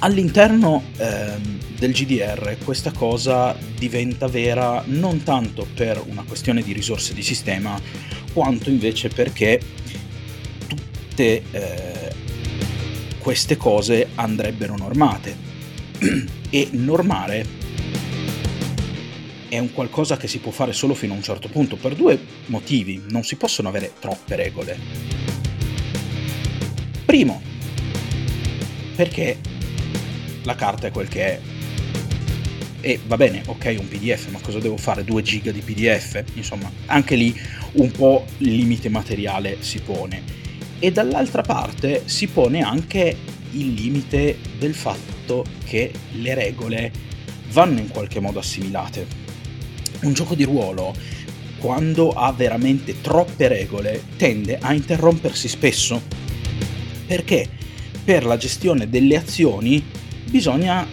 All'interno 0.00 0.82
ehm, 0.98 1.60
del 1.78 1.92
GDR 1.92 2.58
questa 2.62 2.92
cosa 2.92 3.56
diventa 3.78 4.26
vera 4.26 4.82
non 4.84 5.22
tanto 5.22 5.66
per 5.74 5.98
una 6.08 6.24
questione 6.28 6.60
di 6.60 6.74
risorse 6.74 7.14
di 7.14 7.22
sistema, 7.22 7.80
quanto 8.34 8.68
invece 8.68 9.08
perché 9.08 9.62
tutte 10.66 11.42
eh, 11.50 11.95
queste 13.26 13.56
cose 13.56 14.10
andrebbero 14.14 14.76
normate. 14.76 15.36
e 16.48 16.68
normare 16.70 17.44
è 19.48 19.58
un 19.58 19.72
qualcosa 19.72 20.16
che 20.16 20.28
si 20.28 20.38
può 20.38 20.52
fare 20.52 20.72
solo 20.72 20.94
fino 20.94 21.12
a 21.12 21.16
un 21.16 21.24
certo 21.24 21.48
punto, 21.48 21.74
per 21.74 21.96
due 21.96 22.16
motivi. 22.46 23.02
Non 23.08 23.24
si 23.24 23.34
possono 23.34 23.68
avere 23.68 23.94
troppe 23.98 24.36
regole. 24.36 24.78
Primo, 27.04 27.42
perché 28.94 29.38
la 30.44 30.54
carta 30.54 30.86
è 30.86 30.92
quel 30.92 31.08
che 31.08 31.24
è. 31.24 31.40
E 32.80 33.00
va 33.08 33.16
bene, 33.16 33.42
ok, 33.44 33.74
un 33.76 33.88
PDF, 33.88 34.28
ma 34.28 34.38
cosa 34.40 34.60
devo 34.60 34.76
fare? 34.76 35.02
2 35.02 35.22
giga 35.22 35.50
di 35.50 35.62
PDF? 35.62 36.22
Insomma, 36.34 36.70
anche 36.86 37.16
lì 37.16 37.36
un 37.72 37.90
po' 37.90 38.24
il 38.38 38.54
limite 38.54 38.88
materiale 38.88 39.56
si 39.62 39.80
pone. 39.80 40.45
E 40.78 40.92
dall'altra 40.92 41.42
parte 41.42 42.02
si 42.04 42.26
pone 42.26 42.62
anche 42.62 43.16
il 43.52 43.72
limite 43.72 44.38
del 44.58 44.74
fatto 44.74 45.44
che 45.64 45.90
le 46.12 46.34
regole 46.34 46.92
vanno 47.50 47.80
in 47.80 47.88
qualche 47.88 48.20
modo 48.20 48.38
assimilate. 48.38 49.06
Un 50.02 50.12
gioco 50.12 50.34
di 50.34 50.44
ruolo, 50.44 50.94
quando 51.58 52.10
ha 52.10 52.30
veramente 52.32 53.00
troppe 53.00 53.48
regole, 53.48 54.02
tende 54.16 54.58
a 54.60 54.74
interrompersi 54.74 55.48
spesso. 55.48 56.02
Perché? 57.06 57.48
Per 58.04 58.24
la 58.24 58.36
gestione 58.36 58.88
delle 58.90 59.16
azioni 59.16 59.82
bisogna 60.28 60.86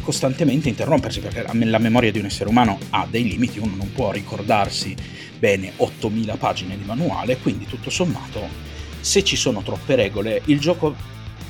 costantemente 0.00 0.68
interrompersi 0.68 1.20
perché 1.20 1.44
la 1.44 1.78
memoria 1.78 2.10
di 2.10 2.20
un 2.20 2.26
essere 2.26 2.48
umano 2.48 2.78
ha 2.90 3.06
dei 3.10 3.28
limiti, 3.28 3.58
uno 3.58 3.74
non 3.76 3.92
può 3.92 4.10
ricordarsi 4.10 4.94
bene 5.38 5.72
8000 5.76 6.36
pagine 6.36 6.78
di 6.78 6.84
manuale, 6.84 7.36
quindi 7.38 7.66
tutto 7.66 7.90
sommato 7.90 8.65
se 9.06 9.22
ci 9.22 9.36
sono 9.36 9.62
troppe 9.62 9.94
regole 9.94 10.42
il 10.46 10.58
gioco 10.58 10.96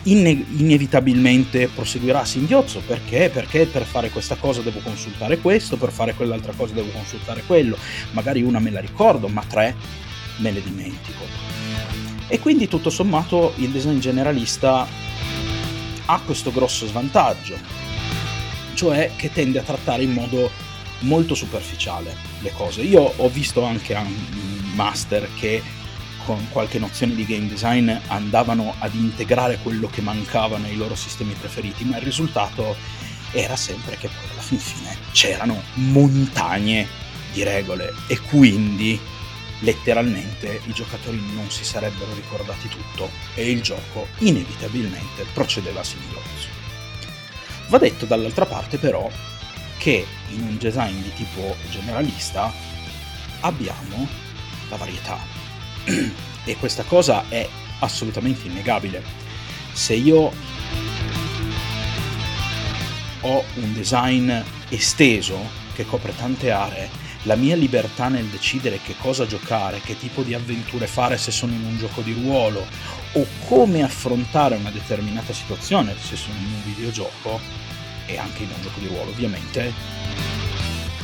inne- 0.03 0.45
inevitabilmente 0.59 1.69
proseguirà 1.69 2.21
a 2.21 2.25
singhiozzo 2.27 2.83
perché? 2.87 3.31
Perché 3.33 3.65
per 3.65 3.85
fare 3.85 4.11
questa 4.11 4.35
cosa 4.35 4.61
devo 4.61 4.81
consultare 4.81 5.39
questo, 5.39 5.79
per 5.79 5.91
fare 5.91 6.13
quell'altra 6.13 6.53
cosa 6.55 6.75
devo 6.75 6.91
consultare 6.91 7.45
quello, 7.47 7.79
magari 8.11 8.43
una 8.43 8.59
me 8.59 8.71
la 8.71 8.81
ricordo, 8.81 9.29
ma 9.29 9.43
tre 9.49 9.75
me 10.37 10.53
le 10.53 10.63
dimentico. 10.63 11.25
E 12.29 12.39
quindi 12.41 12.69
tutto 12.69 12.91
sommato 12.91 13.55
il 13.57 13.71
design 13.71 14.01
generalista 14.01 14.87
ha 16.05 16.21
questo 16.27 16.53
grosso 16.53 16.87
svantaggio, 16.87 17.57
cioè 18.75 19.13
che 19.17 19.33
tende 19.33 19.61
a 19.61 19.63
trattare 19.63 20.03
in 20.03 20.13
modo 20.13 20.51
molto 21.01 21.35
superficiale 21.35 22.15
le 22.41 22.53
cose. 22.53 22.83
Io 22.83 23.01
ho 23.17 23.29
visto 23.31 23.65
anche 23.65 23.97
master 24.75 25.27
che 25.39 25.63
con 26.26 26.49
qualche 26.50 26.80
nozione 26.80 27.14
di 27.14 27.25
game 27.25 27.47
design 27.47 27.88
andavano 28.09 28.75
ad 28.80 28.95
integrare 28.95 29.59
quello 29.62 29.88
che 29.88 30.02
mancava 30.02 30.59
nei 30.59 30.76
loro 30.76 30.97
sistemi 30.97 31.33
preferiti, 31.35 31.85
ma 31.85 31.99
il 31.99 32.02
risultato 32.02 32.76
era 33.30 33.54
sempre 33.54 33.97
che 33.97 34.09
poi 34.09 34.30
alla 34.33 34.42
fin 34.42 34.59
fine 34.59 34.97
c'erano 35.12 35.62
montagne 35.75 36.87
di 37.33 37.45
regole 37.45 37.95
e 38.09 38.18
quindi 38.21 38.99
letteralmente 39.61 40.61
i 40.64 40.73
giocatori 40.73 41.21
non 41.33 41.49
si 41.49 41.64
sarebbero 41.64 42.12
ricordati 42.14 42.68
tutto 42.68 43.09
e 43.35 43.49
il 43.49 43.62
gioco 43.62 44.09
inevitabilmente 44.18 45.26
procedeva 45.33 45.80
a 45.80 45.85
singhiozzo. 45.85 46.49
Va 47.68 47.78
detto 47.78 48.04
dall'altra 48.04 48.47
parte 48.47 48.78
però 48.78 49.09
che 49.78 50.04
in 50.30 50.42
un 50.42 50.56
design 50.59 51.00
di 51.02 51.12
tipo 51.14 51.56
generalista 51.71 52.52
abbiamo 53.40 54.09
la 54.68 54.76
varietà 54.76 55.36
e 56.45 56.57
questa 56.57 56.83
cosa 56.85 57.25
è 57.28 57.49
assolutamente 57.81 58.47
innegabile. 58.47 59.02
Se 59.73 59.95
io 59.95 60.33
ho 63.21 63.45
un 63.55 63.73
design 63.73 64.33
esteso 64.69 65.38
che 65.75 65.85
copre 65.85 66.14
tante 66.16 66.50
aree 66.50 67.05
la 67.26 67.35
mia 67.35 67.57
libertà 67.57 68.09
nel 68.09 68.26
decidere 68.26 68.81
che 68.83 68.95
cosa 69.00 69.26
giocare, 69.26 69.81
che 69.81 69.99
tipo 69.99 70.23
di 70.23 70.33
avventure 70.33 70.87
fare 70.87 71.19
se 71.19 71.33
sono 71.33 71.52
in 71.52 71.64
un 71.64 71.76
gioco 71.76 72.00
di 72.00 72.12
ruolo 72.12 72.64
o 73.12 73.26
come 73.47 73.83
affrontare 73.83 74.55
una 74.55 74.71
determinata 74.71 75.33
situazione 75.33 75.97
se 76.00 76.14
sono 76.14 76.38
in 76.38 76.45
un 76.45 76.62
videogioco 76.64 77.40
e 78.07 78.16
anche 78.16 78.45
in 78.45 78.50
un 78.55 78.62
gioco 78.62 78.78
di 78.78 78.87
ruolo 78.87 79.11
ovviamente, 79.11 79.73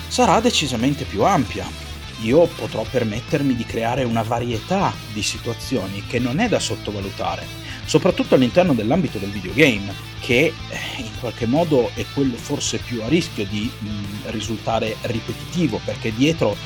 sarà 0.06 0.40
decisamente 0.40 1.04
più 1.04 1.24
ampia. 1.24 1.81
Io 2.22 2.46
potrò 2.46 2.84
permettermi 2.88 3.54
di 3.54 3.64
creare 3.64 4.04
una 4.04 4.22
varietà 4.22 4.92
di 5.12 5.22
situazioni 5.22 6.04
che 6.06 6.18
non 6.18 6.38
è 6.38 6.48
da 6.48 6.58
sottovalutare, 6.58 7.46
soprattutto 7.84 8.34
all'interno 8.34 8.74
dell'ambito 8.74 9.18
del 9.18 9.30
videogame, 9.30 9.92
che 10.20 10.52
eh, 10.68 10.78
in 10.98 11.18
qualche 11.20 11.46
modo 11.46 11.90
è 11.94 12.04
quello 12.14 12.36
forse 12.36 12.78
più 12.78 13.02
a 13.02 13.08
rischio 13.08 13.44
di 13.46 13.70
mm, 13.82 14.04
risultare 14.26 14.96
ripetitivo, 15.02 15.80
perché 15.84 16.14
dietro 16.14 16.56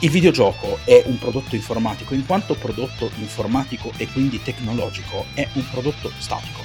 il 0.00 0.10
videogioco 0.10 0.78
è 0.84 1.02
un 1.06 1.18
prodotto 1.18 1.56
informatico, 1.56 2.14
in 2.14 2.24
quanto 2.24 2.54
prodotto 2.54 3.10
informatico 3.18 3.92
e 3.96 4.06
quindi 4.06 4.40
tecnologico 4.42 5.26
è 5.34 5.48
un 5.54 5.64
prodotto 5.70 6.12
statico. 6.18 6.60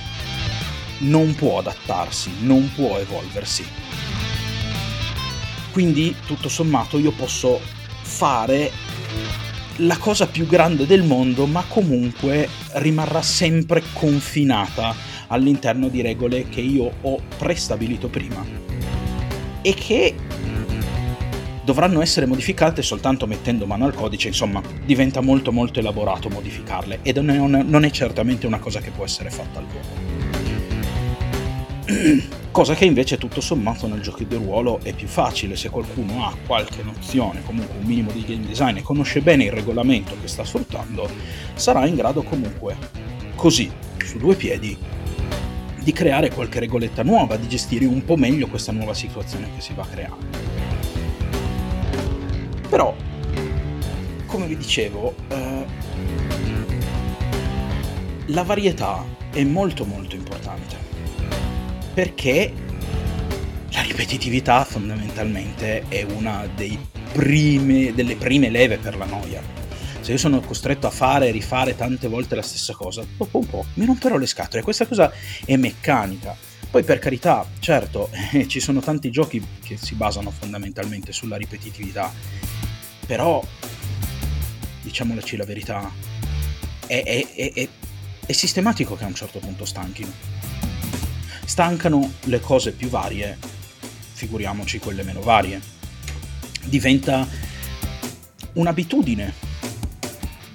Non 1.00 1.34
può 1.34 1.60
adattarsi, 1.60 2.32
non 2.42 2.72
può 2.76 2.98
evolversi. 2.98 3.66
Quindi, 5.72 6.16
tutto 6.28 6.50
sommato, 6.50 7.00
io 7.00 7.12
posso 7.12 7.60
fare 8.14 8.72
la 9.78 9.98
cosa 9.98 10.28
più 10.28 10.46
grande 10.46 10.86
del 10.86 11.02
mondo, 11.02 11.48
ma 11.48 11.64
comunque 11.68 12.48
rimarrà 12.74 13.24
sempre 13.24 13.82
confinata 13.92 14.94
all'interno 15.28 15.88
di 15.88 16.02
regole 16.02 16.48
che 16.48 16.62
io 16.62 16.92
ho 17.02 17.20
prestabilito 17.40 18.08
prima 18.08 18.46
e 19.64 19.74
che 19.74 20.14
dovranno 21.64 22.02
essere 22.02 22.28
modificate 22.28 22.84
soltanto 22.84 23.26
mettendo 23.26 23.66
mano 23.66 23.86
al 23.86 23.96
codice, 23.96 24.28
insomma 24.28 24.62
diventa 24.86 25.22
molto 25.22 25.52
molto 25.52 25.80
elaborato 25.80 26.30
modificarle 26.30 27.00
ed 27.02 27.18
non 27.18 27.84
è 27.84 27.90
certamente 27.90 28.46
una 28.46 28.60
cosa 28.60 28.80
che 28.80 28.92
può 28.92 29.06
essere 29.06 29.32
fatta 29.32 29.58
al 29.58 29.66
volo. 29.66 30.13
Cosa 32.52 32.76
che 32.76 32.86
invece 32.86 33.18
tutto 33.18 33.42
sommato 33.42 33.88
nel 33.88 34.02
gioco 34.02 34.24
di 34.24 34.36
ruolo 34.36 34.80
è 34.84 34.94
più 34.94 35.08
facile 35.08 35.56
se 35.56 35.70
qualcuno 35.70 36.26
ha 36.26 36.36
qualche 36.46 36.84
nozione, 36.84 37.44
comunque 37.44 37.76
un 37.80 37.86
minimo 37.86 38.12
di 38.12 38.24
game 38.24 38.46
design 38.46 38.78
e 38.78 38.82
conosce 38.82 39.22
bene 39.22 39.46
il 39.46 39.52
regolamento 39.52 40.16
che 40.20 40.28
sta 40.28 40.44
sfruttando, 40.44 41.10
sarà 41.56 41.86
in 41.86 41.96
grado 41.96 42.24
comunque, 42.24 42.76
così, 43.36 43.72
su 44.04 44.18
due 44.18 44.36
piedi, 44.36 44.78
di 45.82 45.92
creare 45.92 46.32
qualche 46.32 46.60
regoletta 46.60 47.04
nuova, 47.04 47.36
di 47.36 47.48
gestire 47.48 47.86
un 47.86 48.06
po' 48.06 48.16
meglio 48.16 48.48
questa 48.48 48.72
nuova 48.72 48.94
situazione 48.94 49.50
che 49.54 49.62
si 49.62 49.74
va 49.74 49.86
creando. 49.90 50.52
Però, 52.70 52.96
come 54.28 54.48
vi 54.48 54.58
dicevo, 54.58 55.14
eh, 55.28 55.66
la 58.28 58.44
varietà 58.44 59.04
è 59.32 59.44
molto 59.44 59.84
molto 59.84 60.16
importante 60.16 60.23
perché 61.94 62.52
la 63.72 63.82
ripetitività 63.82 64.64
fondamentalmente 64.64 65.86
è 65.88 66.04
una 66.04 66.48
prime, 67.12 67.94
delle 67.94 68.16
prime 68.16 68.50
leve 68.50 68.78
per 68.78 68.98
la 68.98 69.06
noia. 69.06 69.42
Se 70.02 70.12
io 70.12 70.18
sono 70.18 70.42
costretto 70.42 70.88
a 70.88 70.92
fare 70.92 71.28
e 71.28 71.32
rifare 71.32 71.76
tante 71.76 72.08
volte 72.08 72.36
la 72.36 72.42
stessa 72.42 72.74
cosa, 72.74 73.06
dopo 73.18 73.38
un 73.38 73.48
po' 73.48 73.66
mi 73.76 73.86
romperò 73.86 74.18
le 74.18 74.26
scatole. 74.26 74.64
Questa 74.64 74.86
cosa 74.86 75.12
è 75.46 75.56
meccanica. 75.56 76.36
Poi 76.70 76.84
per 76.84 77.00
carità, 77.00 77.46
certo, 77.60 78.10
eh, 78.34 78.48
ci 78.50 78.60
sono 78.60 78.80
tanti 78.80 79.12
giochi 79.12 79.42
che 79.64 79.78
si 79.78 79.96
basano 79.96 80.32
fondamentalmente 80.32 81.12
sulla 81.12 81.38
ripetitività 81.38 82.12
però, 83.06 83.44
diciamoci 84.82 85.36
la 85.36 85.46
verità, 85.46 85.92
è, 86.88 87.04
è, 87.04 87.54
è, 87.54 87.68
è 88.26 88.32
sistematico 88.32 88.96
che 88.96 89.04
a 89.04 89.08
un 89.08 89.16
certo 89.16 89.40
punto 89.40 89.66
stanchino. 89.66 90.33
Stancano 91.46 92.14
le 92.24 92.40
cose 92.40 92.72
più 92.72 92.90
varie, 92.90 93.38
figuriamoci 94.14 94.80
quelle 94.80 95.04
meno 95.04 95.22
varie. 95.22 95.62
Diventa 96.64 97.28
un'abitudine 98.54 99.34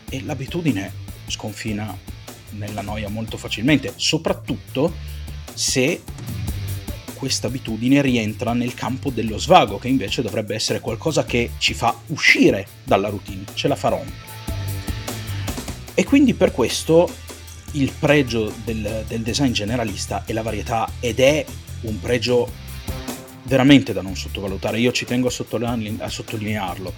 e 0.09 0.23
l'abitudine 0.23 0.93
sconfina 1.27 1.97
nella 2.51 2.81
noia 2.81 3.09
molto 3.09 3.37
facilmente, 3.37 3.93
soprattutto 3.97 4.93
se 5.53 6.03
questa 7.15 7.49
abitudine 7.49 8.01
rientra 8.01 8.53
nel 8.53 8.75
campo 8.75 9.11
dello 9.11 9.39
svago, 9.39 9.79
che 9.79 9.89
invece 9.89 10.23
dovrebbe 10.23 10.55
essere 10.55 10.81
qualcosa 10.81 11.25
che 11.25 11.51
ci 11.59 11.75
fa 11.75 11.95
uscire 12.07 12.67
dalla 12.85 13.09
routine, 13.09 13.45
ce 13.55 13.69
la 13.69 13.77
farò. 13.77 14.03
E 15.95 16.05
quindi 16.05 16.35
per 16.35 16.53
questo 16.53 17.13
il 17.73 17.93
pregio 17.99 18.53
del, 18.65 19.05
del 19.07 19.23
design 19.23 19.53
generalista 19.53 20.25
è 20.25 20.33
la 20.33 20.43
varietà 20.43 20.89
ed 21.01 21.21
è 21.21 21.45
un 21.83 22.01
pregio 22.01 22.51
veramente 23.45 23.93
da 23.93 24.03
non 24.03 24.17
sottovalutare, 24.17 24.79
io 24.79 24.93
ci 24.93 25.05
tengo 25.05 25.29
a, 25.29 25.31
sottolinearlo. 25.31 26.05
A 26.05 26.09
sottolinearlo. 26.09 26.93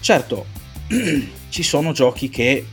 Certo, 0.00 0.46
ci 1.48 1.62
sono 1.62 1.92
giochi 1.92 2.28
che 2.28 2.66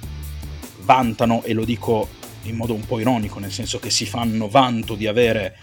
vantano, 0.81 1.43
e 1.43 1.53
lo 1.53 1.65
dico 1.65 2.21
in 2.43 2.55
modo 2.55 2.73
un 2.73 2.85
po' 2.85 2.99
ironico, 2.99 3.39
nel 3.39 3.51
senso 3.51 3.79
che 3.79 3.89
si 3.89 4.05
fanno 4.05 4.47
vanto 4.47 4.95
di 4.95 5.07
avere 5.07 5.57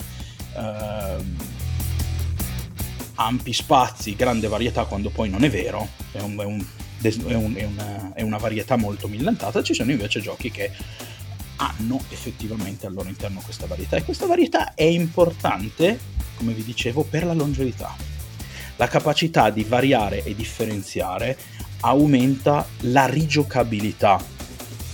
eh, 0.56 1.24
ampi 3.16 3.52
spazi, 3.52 4.16
grande 4.16 4.48
varietà, 4.48 4.84
quando 4.84 5.10
poi 5.10 5.28
non 5.28 5.44
è 5.44 5.50
vero, 5.50 5.88
è, 6.12 6.20
un, 6.20 6.38
è, 6.38 6.44
un, 6.44 6.64
è, 7.02 7.34
un, 7.34 7.56
una, 7.72 8.12
è 8.14 8.22
una 8.22 8.38
varietà 8.38 8.76
molto 8.76 9.08
millantata, 9.08 9.62
ci 9.62 9.74
sono 9.74 9.90
invece 9.90 10.20
giochi 10.20 10.50
che 10.50 10.70
hanno 11.60 12.02
effettivamente 12.08 12.86
al 12.86 12.94
loro 12.94 13.08
interno 13.08 13.40
questa 13.40 13.66
varietà 13.66 13.96
e 13.96 14.02
questa 14.02 14.26
varietà 14.26 14.72
è 14.74 14.84
importante, 14.84 15.98
come 16.36 16.52
vi 16.52 16.64
dicevo, 16.64 17.04
per 17.04 17.24
la 17.24 17.34
longevità. 17.34 17.94
La 18.76 18.88
capacità 18.88 19.50
di 19.50 19.64
variare 19.64 20.24
e 20.24 20.34
differenziare 20.34 21.36
aumenta 21.80 22.66
la 22.80 23.06
rigiocabilità, 23.06 24.22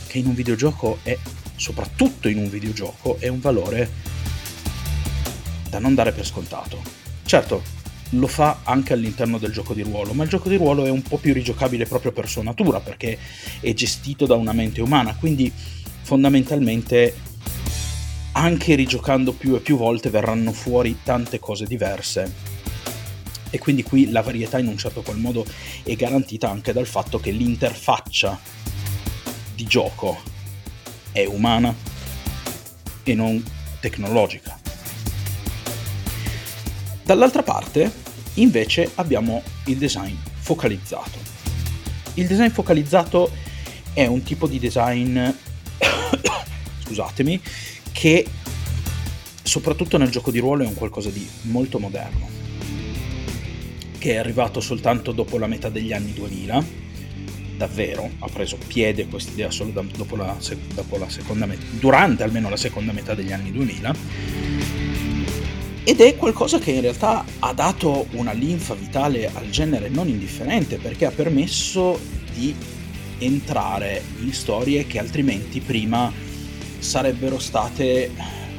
che 0.09 0.19
in 0.19 0.27
un 0.27 0.35
videogioco 0.35 0.99
è, 1.03 1.17
soprattutto 1.55 2.29
in 2.29 2.39
un 2.39 2.49
videogioco, 2.49 3.17
è 3.21 3.29
un 3.29 3.39
valore 3.39 3.91
da 5.71 5.79
non 5.79 5.95
dare 5.95 6.11
per 6.11 6.27
scontato. 6.27 6.83
Certo, 7.25 7.63
lo 8.11 8.27
fa 8.27 8.61
anche 8.65 8.93
all'interno 8.93 9.39
del 9.39 9.53
gioco 9.53 9.73
di 9.73 9.83
ruolo, 9.83 10.15
ma 10.15 10.25
il 10.25 10.29
gioco 10.29 10.49
di 10.49 10.57
ruolo 10.57 10.85
è 10.85 10.91
un 10.91 11.03
po' 11.03 11.19
più 11.19 11.33
rigiocabile 11.33 11.87
proprio 11.87 12.11
per 12.11 12.29
sua 12.29 12.43
natura, 12.43 12.81
perché 12.81 13.17
è 13.61 13.73
gestito 13.73 14.27
da 14.27 14.35
una 14.35 14.53
mente 14.53 14.81
umana, 14.81 15.15
quindi 15.15 15.53
fondamentalmente 16.07 17.17
anche 18.31 18.77
rigiocando 18.77 19.33
più 19.33 19.57
e 19.57 19.61
più 19.61 19.77
volte 19.77 20.09
verranno 20.09 20.53
fuori 20.53 20.99
tante 21.03 21.41
cose 21.41 21.67
diverse. 21.67 22.33
E 23.51 23.59
quindi 23.59 23.83
qui 23.83 24.13
la 24.13 24.23
varietà 24.23 24.61
in 24.61 24.69
un 24.69 24.79
certo 24.79 25.03
qual 25.03 25.19
modo 25.19 25.45
è 25.83 25.97
garantita 25.97 26.49
anche 26.49 26.73
dal 26.73 26.87
fatto 26.87 27.19
che 27.19 27.33
l'interfaccia 27.33 28.39
di 29.57 29.65
gioco 29.65 30.21
è 31.11 31.25
umana 31.25 31.75
e 33.03 33.15
non 33.15 33.43
tecnologica. 33.81 34.57
Dall'altra 37.03 37.43
parte, 37.43 37.91
invece, 38.35 38.93
abbiamo 38.95 39.43
il 39.65 39.77
design 39.77 40.15
focalizzato. 40.39 41.19
Il 42.15 42.29
design 42.29 42.51
focalizzato 42.51 43.29
è 43.93 44.07
un 44.07 44.23
tipo 44.23 44.47
di 44.47 44.61
design, 44.61 45.19
scusatemi, 46.85 47.41
che 47.93 48.27
soprattutto 49.43 49.97
nel 49.97 50.11
gioco 50.11 50.31
di 50.31 50.39
ruolo 50.39 50.65
è 50.65 50.67
un 50.67 50.75
qualcosa 50.75 51.11
di 51.11 51.27
molto 51.43 51.79
moderno, 51.79 52.29
che 53.99 54.13
è 54.13 54.17
arrivato 54.17 54.61
soltanto 54.61 55.13
dopo 55.13 55.39
la 55.39 55.47
metà 55.47 55.69
degli 55.69 55.93
anni 55.93 56.13
2000, 56.13 56.85
davvero, 57.57 58.11
ha 58.19 58.29
preso 58.29 58.59
piede 58.67 59.07
questa 59.07 59.33
idea 59.33 59.51
solo 59.51 59.71
da, 59.71 59.83
dopo, 59.97 60.17
la, 60.17 60.37
dopo 60.75 60.99
la 60.99 61.09
seconda 61.09 61.47
metà, 61.47 61.65
durante 61.71 62.23
almeno 62.23 62.49
la 62.49 62.57
seconda 62.57 62.93
metà 62.93 63.15
degli 63.15 63.33
anni 63.33 63.51
2000, 63.53 63.95
ed 65.89 66.01
è 66.01 66.17
qualcosa 66.17 66.59
che 66.59 66.73
in 66.73 66.81
realtà 66.81 67.25
ha 67.39 67.53
dato 67.53 68.09
una 68.13 68.33
linfa 68.33 68.75
vitale 68.75 69.31
al 69.33 69.49
genere 69.51 69.89
non 69.89 70.09
indifferente 70.09 70.79
perché 70.79 71.07
ha 71.07 71.13
permesso 71.13 71.99
di 72.35 72.55
entrare 73.19 74.03
in 74.21 74.33
storie 74.33 74.87
che 74.87 74.99
altrimenti 74.99 75.61
prima 75.61 76.13
sarebbero 76.79 77.39
state, 77.39 78.11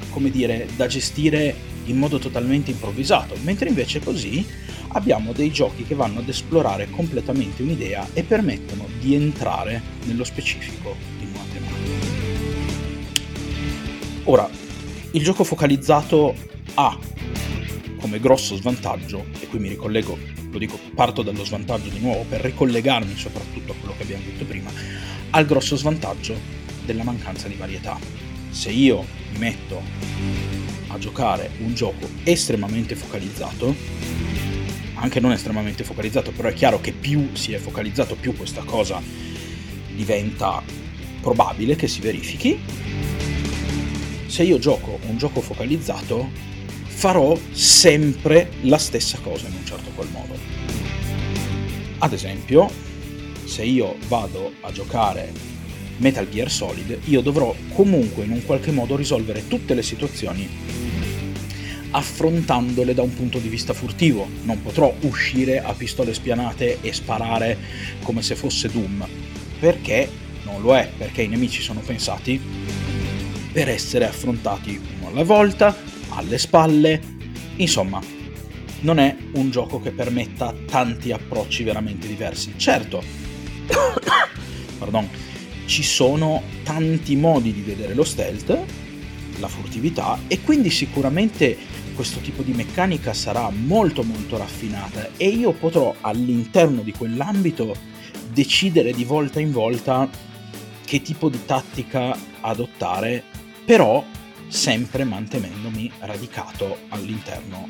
come 0.10 0.30
dire, 0.30 0.68
da 0.76 0.88
gestire 0.88 1.56
in 1.86 1.98
modo 1.98 2.20
totalmente 2.20 2.72
improvvisato, 2.72 3.36
mentre 3.44 3.70
invece 3.70 4.00
così 4.00 4.46
abbiamo 4.90 5.32
dei 5.32 5.52
giochi 5.52 5.84
che 5.84 5.96
vanno 5.96 6.20
ad 6.20 6.28
esplorare 6.28 6.90
completamente 6.90 7.62
un'idea 7.62 8.08
e 8.14 8.24
permettono 8.24 8.88
di 9.00 9.16
entrare 9.16 9.82
nello 10.06 10.24
specifico 10.24 10.96
di 11.20 11.28
una 11.32 11.44
tematica. 11.52 12.16
Ora, 14.26 14.50
il 15.12 15.24
gioco 15.24 15.44
focalizzato 15.44 16.36
ha 16.74 16.98
come 18.00 18.20
grosso 18.20 18.56
svantaggio, 18.56 19.26
e 19.40 19.48
qui 19.48 19.60
mi 19.60 19.70
ricollego, 19.70 20.18
lo 20.58 20.66
dico, 20.66 20.80
parto 20.96 21.22
dallo 21.22 21.46
svantaggio 21.46 21.90
di 21.90 22.00
nuovo 22.00 22.26
per 22.28 22.42
ricollegarmi 22.42 23.16
soprattutto 23.16 23.72
a 23.72 23.76
quello 23.76 23.94
che 23.96 24.04
abbiamo 24.04 24.24
detto 24.26 24.44
prima, 24.44 24.72
al 25.30 25.46
grosso 25.46 25.76
svantaggio 25.76 26.36
della 26.84 27.04
mancanza 27.04 27.48
di 27.48 27.56
varietà. 27.56 27.98
Se 28.50 28.72
io 28.72 29.06
mi 29.32 29.38
metto 29.38 29.82
a 30.88 30.98
giocare 30.98 31.52
un 31.60 31.74
gioco 31.76 32.10
estremamente 32.24 32.96
focalizzato, 32.96 33.76
anche 34.96 35.20
non 35.20 35.32
estremamente 35.32 35.84
focalizzato, 35.84 36.32
però 36.32 36.50
è 36.50 36.54
chiaro 36.54 36.82
che 36.82 36.92
più 36.92 37.30
si 37.34 37.54
è 37.54 37.60
focalizzato, 37.60 38.16
più 38.16 38.36
questa 38.36 38.64
cosa 38.64 39.00
diventa 39.94 40.64
probabile 41.22 41.76
che 41.76 41.88
si 41.88 42.00
verifichi. 42.00 42.60
Se 44.26 44.44
io 44.44 44.58
gioco 44.58 45.00
un 45.08 45.18
gioco 45.18 45.40
focalizzato, 45.42 46.30
farò 46.98 47.38
sempre 47.52 48.54
la 48.62 48.80
stessa 48.80 49.20
cosa 49.22 49.46
in 49.46 49.54
un 49.54 49.64
certo 49.64 49.92
qual 49.94 50.08
modo. 50.10 50.36
Ad 52.00 52.12
esempio, 52.12 52.68
se 53.46 53.64
io 53.64 53.98
vado 54.08 54.54
a 54.62 54.72
giocare 54.72 55.32
Metal 55.98 56.28
Gear 56.28 56.50
Solid, 56.50 57.02
io 57.04 57.22
dovrò 57.22 57.54
comunque 57.76 58.24
in 58.24 58.32
un 58.32 58.44
qualche 58.44 58.72
modo 58.72 58.96
risolvere 58.96 59.48
tutte 59.48 59.76
le 59.76 59.84
situazioni 59.84 60.50
affrontandole 61.92 62.96
da 62.96 63.04
un 63.04 63.14
punto 63.14 63.38
di 63.38 63.48
vista 63.48 63.76
furtivo. 63.76 64.28
Non 64.42 64.64
potrò 64.64 64.92
uscire 65.02 65.62
a 65.62 65.74
pistole 65.74 66.16
spianate 66.16 66.80
e 66.82 66.94
sparare 66.94 67.60
come 68.02 68.24
se 68.24 68.34
fosse 68.34 68.72
Doom, 68.72 69.08
perché 69.60 70.10
non 70.46 70.64
lo 70.64 70.76
è, 70.76 70.90
perché 70.98 71.22
i 71.22 71.28
nemici 71.28 71.62
sono 71.62 71.82
pensati 71.82 72.42
per 73.52 73.70
essere 73.70 74.08
affrontati 74.08 74.82
uno 74.98 75.10
alla 75.10 75.24
volta, 75.24 75.97
alle 76.10 76.38
spalle, 76.38 77.02
insomma, 77.58 78.02
non 78.82 79.00
è 79.00 79.16
un 79.34 79.50
gioco 79.50 79.82
che 79.82 79.92
permetta 79.92 80.54
tanti 80.66 81.12
approcci 81.12 81.64
veramente 81.64 82.08
diversi. 82.08 82.54
Certo, 82.58 83.04
pardon, 84.78 85.10
ci 85.66 85.84
sono 85.84 86.44
tanti 86.64 87.16
modi 87.16 87.54
di 87.54 87.62
vedere 87.62 87.94
lo 87.94 88.04
stealth, 88.04 88.58
la 89.40 89.48
furtività, 89.48 90.20
e 90.28 90.42
quindi 90.42 90.70
sicuramente 90.70 91.58
questo 91.96 92.20
tipo 92.20 92.44
di 92.44 92.52
meccanica 92.52 93.14
sarà 93.14 93.50
molto 93.50 94.04
molto 94.04 94.38
raffinata. 94.38 95.10
E 95.18 95.28
io 95.28 95.52
potrò 95.54 95.96
all'interno 96.02 96.82
di 96.82 96.92
quell'ambito 96.92 97.76
decidere 98.32 98.94
di 98.94 99.04
volta 99.04 99.40
in 99.40 99.52
volta 99.52 100.08
che 100.86 101.02
tipo 101.02 101.28
di 101.28 101.44
tattica 101.46 102.16
adottare, 102.42 103.24
però 103.66 104.06
sempre 104.48 105.04
mantenendomi 105.04 105.92
radicato 106.00 106.78
all'interno 106.90 107.68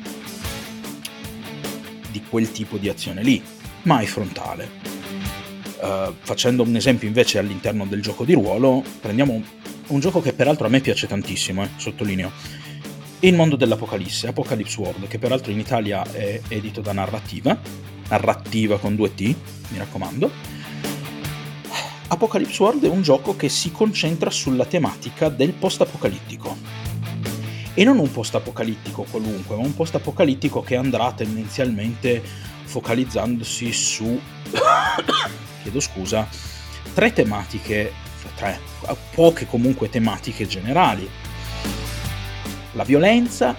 di 2.10 2.22
quel 2.28 2.50
tipo 2.52 2.76
di 2.78 2.88
azione 2.88 3.22
lì, 3.22 3.42
mai 3.82 4.06
frontale. 4.06 4.86
Uh, 5.80 6.12
facendo 6.20 6.64
un 6.64 6.74
esempio 6.74 7.06
invece 7.06 7.38
all'interno 7.38 7.86
del 7.86 8.02
gioco 8.02 8.24
di 8.24 8.32
ruolo, 8.32 8.82
prendiamo 9.00 9.40
un 9.88 10.00
gioco 10.00 10.20
che 10.20 10.32
peraltro 10.32 10.66
a 10.66 10.70
me 10.70 10.80
piace 10.80 11.06
tantissimo, 11.06 11.62
eh, 11.62 11.68
sottolineo, 11.76 12.32
il 13.20 13.34
mondo 13.34 13.56
dell'Apocalisse, 13.56 14.28
Apocalypse 14.28 14.80
World, 14.80 15.06
che 15.08 15.18
peraltro 15.18 15.50
in 15.50 15.58
Italia 15.58 16.04
è 16.10 16.40
edito 16.48 16.80
da 16.80 16.92
Narrativa, 16.92 17.58
Narrativa 18.08 18.78
con 18.78 18.96
due 18.96 19.14
T, 19.14 19.20
mi 19.68 19.78
raccomando. 19.78 20.57
Apocalypse 22.08 22.62
World 22.62 22.84
è 22.84 22.88
un 22.88 23.02
gioco 23.02 23.36
che 23.36 23.50
si 23.50 23.70
concentra 23.70 24.30
sulla 24.30 24.64
tematica 24.64 25.28
del 25.28 25.52
post-apocalittico. 25.52 26.56
E 27.74 27.84
non 27.84 27.98
un 27.98 28.10
post-apocalittico 28.10 29.04
qualunque, 29.10 29.56
ma 29.56 29.62
un 29.62 29.74
post-apocalittico 29.74 30.62
che 30.62 30.76
andrà 30.76 31.12
tendenzialmente 31.12 32.22
focalizzandosi 32.64 33.72
su, 33.72 34.18
chiedo 35.62 35.80
scusa, 35.80 36.26
tre 36.94 37.12
tematiche, 37.12 37.92
tre, 38.34 38.58
poche 39.14 39.46
comunque 39.46 39.90
tematiche 39.90 40.46
generali 40.46 41.08
la 42.72 42.84
violenza, 42.84 43.56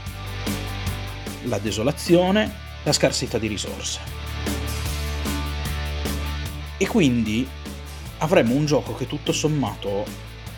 la 1.44 1.60
desolazione, 1.60 2.52
la 2.84 2.94
scarsità 2.94 3.38
di 3.38 3.48
risorse. 3.48 4.00
E 6.78 6.88
quindi 6.88 7.46
avremo 8.20 8.54
un 8.54 8.66
gioco 8.66 8.96
che 8.96 9.08
tutto 9.08 9.32
sommato, 9.32 10.06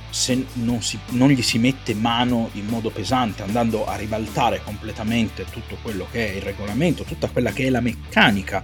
se 0.10 0.45
non, 0.54 0.82
si, 0.82 1.00
non, 1.10 1.30
gli 1.30 1.41
si 1.41 1.58
mette 1.58 1.95
mano 1.95 2.50
in 2.54 2.65
modo 2.65 2.89
pesante, 2.89 3.43
andando 3.43 3.86
a 3.86 3.95
ribaltare 3.95 4.62
completamente 4.63 5.45
tutto 5.50 5.78
quello 5.82 6.06
che 6.12 6.32
è 6.34 6.36
il 6.36 6.41
regolamento, 6.41 7.04
tutta 7.04 7.30
quella 7.30 7.52
che 7.52 7.65
è 7.65 7.69
la 7.69 7.82
meccanica 7.82 8.63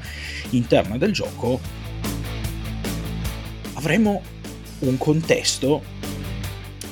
interna 0.50 0.98
del 0.98 1.14
gioco, 1.14 1.60
avremo 3.74 4.22
un 4.80 4.98
contesto 4.98 5.84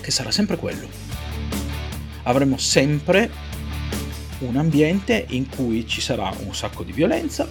che 0.02 0.12
sarà 0.12 0.32
sempre 0.32 0.58
quello 0.58 1.06
avremo 2.26 2.58
sempre 2.58 3.30
un 4.40 4.58
ambiente 4.58 5.26
in 5.30 5.50
cui 5.50 5.88
ci 5.88 6.02
sarà 6.02 6.32
un 6.46 6.54
sacco 6.54 6.84
di 6.84 6.92
violenza 6.92 7.48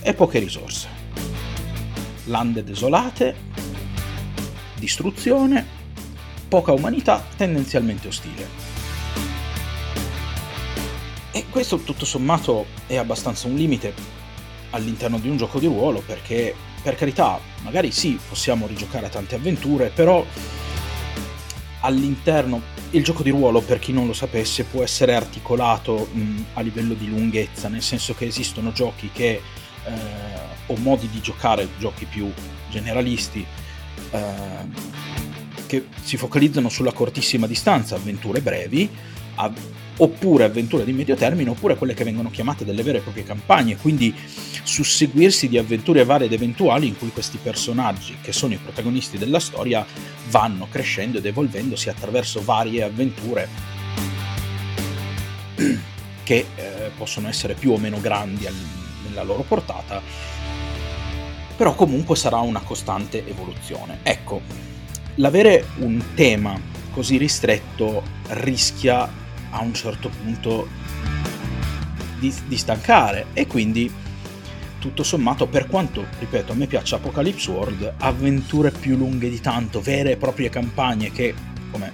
e 0.00 0.14
poche 0.14 0.38
risorse. 0.38 0.88
Lande 2.24 2.64
desolate, 2.64 3.34
distruzione, 4.80 5.64
poca 6.48 6.72
umanità 6.72 7.24
tendenzialmente 7.36 8.08
ostile. 8.08 8.48
E 11.30 11.44
questo 11.48 11.78
tutto 11.78 12.04
sommato 12.04 12.66
è 12.88 12.96
abbastanza 12.96 13.46
un 13.46 13.54
limite 13.54 13.94
all'interno 14.70 15.20
di 15.20 15.28
un 15.28 15.36
gioco 15.36 15.60
di 15.60 15.66
ruolo 15.66 16.02
perché 16.04 16.54
per 16.82 16.96
carità 16.96 17.38
magari 17.62 17.92
sì 17.92 18.18
possiamo 18.28 18.66
rigiocare 18.66 19.08
tante 19.08 19.34
avventure 19.34 19.90
però 19.92 20.24
all'interno 21.80 22.78
il 22.90 23.04
gioco 23.04 23.22
di 23.22 23.30
ruolo, 23.30 23.60
per 23.60 23.78
chi 23.78 23.92
non 23.92 24.06
lo 24.06 24.12
sapesse, 24.12 24.64
può 24.64 24.82
essere 24.82 25.14
articolato 25.14 26.08
mh, 26.12 26.44
a 26.54 26.60
livello 26.60 26.94
di 26.94 27.08
lunghezza, 27.08 27.68
nel 27.68 27.82
senso 27.82 28.14
che 28.14 28.26
esistono 28.26 28.72
giochi 28.72 29.10
che, 29.12 29.40
eh, 29.84 29.92
o 30.66 30.76
modi 30.76 31.08
di 31.08 31.20
giocare, 31.20 31.68
giochi 31.78 32.04
più 32.04 32.30
generalisti, 32.68 33.46
eh, 34.10 34.88
che 35.66 35.86
si 36.02 36.16
focalizzano 36.16 36.68
sulla 36.68 36.92
cortissima 36.92 37.46
distanza, 37.46 37.96
avventure 37.96 38.40
brevi, 38.40 38.88
av- 39.36 39.58
oppure 39.98 40.44
avventure 40.44 40.84
di 40.84 40.92
medio 40.92 41.14
termine, 41.14 41.50
oppure 41.50 41.76
quelle 41.76 41.94
che 41.94 42.04
vengono 42.04 42.30
chiamate 42.30 42.64
delle 42.64 42.82
vere 42.82 42.98
e 42.98 43.02
proprie 43.02 43.24
campagne, 43.24 43.76
quindi 43.76 44.14
susseguirsi 44.62 45.48
di 45.48 45.58
avventure 45.58 46.04
varie 46.04 46.26
ed 46.26 46.32
eventuali 46.32 46.86
in 46.86 46.98
cui 46.98 47.10
questi 47.10 47.38
personaggi, 47.42 48.16
che 48.20 48.32
sono 48.32 48.54
i 48.54 48.58
protagonisti 48.58 49.18
della 49.18 49.40
storia, 49.40 49.84
vanno 50.28 50.66
crescendo 50.70 51.18
ed 51.18 51.26
evolvendosi 51.26 51.88
attraverso 51.88 52.42
varie 52.42 52.82
avventure 52.82 53.48
che 56.24 56.46
eh, 56.54 56.90
possono 56.96 57.28
essere 57.28 57.54
più 57.54 57.72
o 57.72 57.78
meno 57.78 58.00
grandi 58.00 58.46
al- 58.46 58.54
nella 59.08 59.22
loro 59.22 59.42
portata, 59.42 60.00
però 61.60 61.74
comunque 61.74 62.16
sarà 62.16 62.38
una 62.38 62.60
costante 62.60 63.28
evoluzione. 63.28 63.98
Ecco, 64.02 64.40
l'avere 65.16 65.66
un 65.80 66.02
tema 66.14 66.58
così 66.90 67.18
ristretto 67.18 68.02
rischia 68.28 69.06
a 69.50 69.60
un 69.60 69.74
certo 69.74 70.08
punto 70.08 70.68
di, 72.18 72.34
di 72.46 72.56
stancare 72.56 73.26
e 73.34 73.46
quindi 73.46 73.92
tutto 74.78 75.02
sommato, 75.02 75.48
per 75.48 75.66
quanto, 75.66 76.06
ripeto, 76.18 76.52
a 76.52 76.54
me 76.54 76.66
piace 76.66 76.94
Apocalypse 76.94 77.50
World, 77.50 77.92
avventure 77.98 78.70
più 78.70 78.96
lunghe 78.96 79.28
di 79.28 79.42
tanto, 79.42 79.82
vere 79.82 80.12
e 80.12 80.16
proprie 80.16 80.48
campagne 80.48 81.12
che, 81.12 81.34
come 81.70 81.92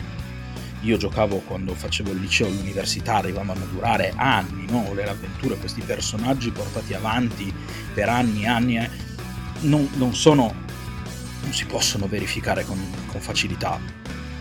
io 0.82 0.96
giocavo 0.96 1.38
quando 1.38 1.74
facevo 1.74 2.12
il 2.12 2.20
liceo 2.20 2.46
all'università, 2.46 3.16
arrivavano 3.16 3.64
a 3.64 3.66
durare 3.66 4.12
anni, 4.14 4.64
no? 4.70 4.94
Le 4.94 5.08
avventure, 5.08 5.56
questi 5.56 5.80
personaggi 5.80 6.52
portati 6.52 6.94
avanti 6.94 7.52
per 7.92 8.08
anni 8.08 8.44
e 8.44 8.46
anni, 8.46 8.78
eh, 8.78 9.05
non, 9.66 9.88
non, 9.94 10.14
sono, 10.14 10.52
non 11.42 11.52
si 11.52 11.66
possono 11.66 12.06
verificare 12.06 12.64
con, 12.64 12.78
con 13.06 13.20
facilità, 13.20 13.78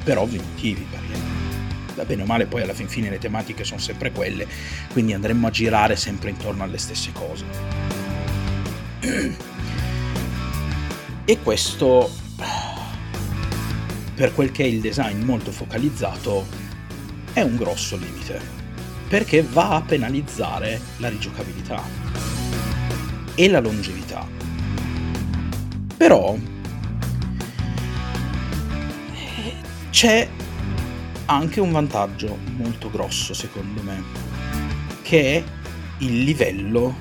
per 0.03 0.17
ovvi 0.17 0.38
motivi, 0.38 0.85
perché 0.89 1.19
va 1.95 2.05
bene 2.05 2.23
o 2.23 2.25
male 2.25 2.45
poi 2.45 2.61
alla 2.61 2.73
fin 2.73 2.88
fine 2.88 3.09
le 3.09 3.17
tematiche 3.17 3.63
sono 3.63 3.79
sempre 3.79 4.11
quelle, 4.11 4.47
quindi 4.91 5.13
andremo 5.13 5.47
a 5.47 5.49
girare 5.49 5.95
sempre 5.95 6.29
intorno 6.29 6.63
alle 6.63 6.77
stesse 6.77 7.11
cose. 7.11 7.45
E 11.25 11.39
questo, 11.41 12.11
per 14.13 14.33
quel 14.33 14.51
che 14.51 14.63
è 14.63 14.67
il 14.67 14.79
design 14.79 15.23
molto 15.23 15.51
focalizzato, 15.51 16.45
è 17.33 17.41
un 17.41 17.55
grosso 17.55 17.97
limite, 17.97 18.39
perché 19.07 19.41
va 19.41 19.75
a 19.75 19.81
penalizzare 19.81 20.79
la 20.97 21.09
rigiocabilità 21.09 21.81
e 23.33 23.49
la 23.49 23.59
longevità. 23.59 24.35
Però 25.97 26.38
c'è 29.89 30.27
anche 31.25 31.60
un 31.60 31.71
vantaggio 31.71 32.38
molto 32.58 32.91
grosso 32.91 33.34
secondo 33.34 33.81
me, 33.81 34.03
che 35.01 35.38
è 35.38 35.43
il 35.99 36.23
livello 36.23 36.95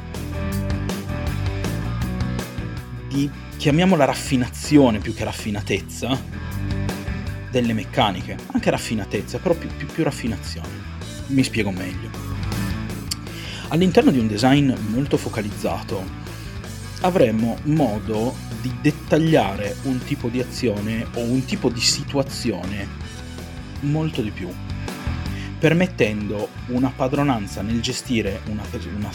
di, 3.09 3.29
chiamiamola 3.57 4.05
raffinazione 4.05 4.99
più 4.99 5.13
che 5.13 5.25
raffinatezza, 5.25 6.19
delle 7.51 7.73
meccaniche, 7.73 8.37
anche 8.53 8.71
raffinatezza, 8.71 9.39
però 9.39 9.55
più, 9.55 9.69
più, 9.77 9.87
più 9.87 10.03
raffinazione. 10.05 10.93
Mi 11.29 11.43
spiego 11.43 11.71
meglio. 11.71 12.11
All'interno 13.69 14.11
di 14.11 14.19
un 14.19 14.27
design 14.27 14.73
molto 14.89 15.17
focalizzato 15.17 16.24
avremo 17.05 17.59
modo 17.65 18.35
di 18.63 18.75
dettagliare 18.81 19.77
un 19.83 19.99
tipo 19.99 20.29
di 20.29 20.41
azione 20.41 21.07
o 21.15 21.21
un 21.21 21.45
tipo 21.45 21.69
di 21.69 21.81
situazione 21.81 22.89
molto 23.81 24.23
di 24.23 24.31
più, 24.31 24.49
permettendo 25.59 26.49
una 26.69 26.91
padronanza 26.95 27.61
nel 27.61 27.83
gestire 27.83 28.41
una, 28.47 28.63
una, 28.97 29.11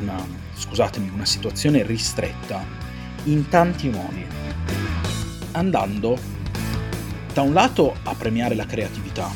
una, 0.00 0.24
una 1.12 1.24
situazione 1.24 1.82
ristretta 1.82 2.62
in 3.24 3.48
tanti 3.48 3.88
modi, 3.88 4.26
andando 5.52 6.18
da 7.32 7.40
un 7.40 7.54
lato 7.54 7.96
a 8.02 8.14
premiare 8.14 8.54
la 8.54 8.66
creatività 8.66 9.30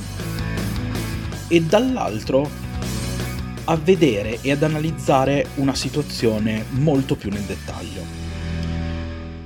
e 1.48 1.62
dall'altro 1.62 2.50
a 3.72 3.76
vedere 3.76 4.38
e 4.42 4.50
ad 4.50 4.62
analizzare 4.62 5.46
una 5.54 5.74
situazione 5.74 6.66
molto 6.72 7.16
più 7.16 7.30
nel 7.30 7.40
dettaglio. 7.40 8.02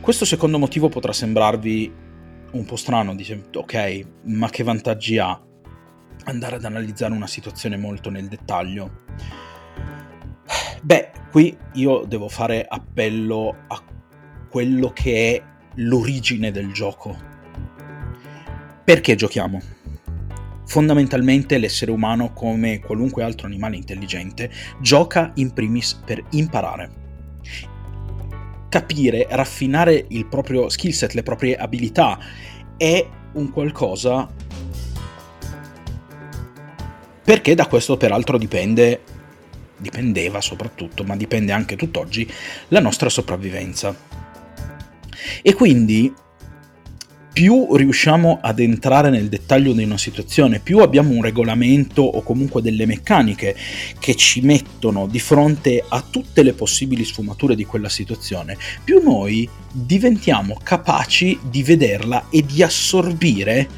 Questo 0.01 0.25
secondo 0.25 0.59
motivo 0.59 0.89
potrà 0.89 1.13
sembrarvi 1.13 1.93
un 2.51 2.65
po' 2.65 2.75
strano, 2.75 3.15
dice 3.15 3.45
ok, 3.55 4.07
ma 4.25 4.51
che 4.51 4.65
vantaggi 4.65 5.19
ha 5.19 5.41
andare 6.25 6.57
ad 6.57 6.65
analizzare 6.65 7.15
una 7.15 7.29
situazione 7.29 7.77
molto 7.77 8.11
nel 8.11 8.27
dettaglio? 8.27 9.05
Beh, 10.83 11.11
qui 11.31 11.57
io 11.75 12.05
devo 12.05 12.29
fare 12.29 12.67
appello 12.69 13.55
a 13.69 13.81
quello 14.51 14.91
che 14.91 15.37
è 15.37 15.43
l'origine 15.77 16.51
del 16.51 16.73
gioco. 16.73 17.17
Perché 18.83 19.15
giochiamo? 19.15 19.76
Fondamentalmente 20.67 21.59
l'essere 21.59 21.91
umano, 21.91 22.33
come 22.33 22.81
qualunque 22.81 23.23
altro 23.23 23.47
animale 23.47 23.77
intelligente, 23.77 24.51
gioca 24.81 25.33
in 25.37 25.53
primis 25.53 25.95
per 26.05 26.23
imparare. 26.31 26.91
Capire, 28.69 29.27
raffinare 29.31 30.07
il 30.09 30.27
proprio 30.27 30.69
skill 30.69 30.91
set, 30.91 31.13
le 31.15 31.23
proprie 31.23 31.57
abilità, 31.57 32.19
è 32.77 33.09
un 33.33 33.51
qualcosa 33.51 34.29
perché 37.27 37.57
da 37.57 37.67
questo 37.67 37.97
peraltro 37.97 38.39
dipende, 38.39 39.01
dipendeva 39.79 40.41
soprattutto, 40.41 41.03
ma 41.03 41.17
dipende 41.17 41.51
anche 41.51 41.75
tutt'oggi, 41.75 42.33
la 42.69 42.79
nostra 42.79 43.09
sopravvivenza. 43.09 43.93
E 45.43 45.55
quindi 45.55 46.15
più 47.37 47.77
riusciamo 47.77 48.39
ad 48.41 48.61
entrare 48.61 49.11
nel 49.11 49.29
dettaglio 49.29 49.75
di 49.75 49.85
una 49.85 49.99
situazione, 49.99 50.59
più 50.59 50.79
abbiamo 50.79 51.11
un 51.11 51.21
regolamento 51.21 52.01
o 52.01 52.23
comunque 52.23 52.63
delle 52.63 52.87
meccaniche 52.87 53.55
che 53.99 54.15
ci 54.15 54.41
mettono 54.41 55.07
di 55.07 55.21
fronte 55.21 55.85
a 55.87 56.01
tutte 56.01 56.43
le 56.43 56.55
possibili 56.55 57.05
sfumature 57.05 57.55
di 57.55 57.67
quella 57.67 57.91
situazione, 57.91 58.57
più 58.83 59.03
noi 59.03 59.47
diventiamo 59.71 60.59
capaci 60.63 61.39
di 61.51 61.63
vederla 61.63 62.31
e 62.31 62.43
di 62.43 62.63
assorbire 62.63 63.69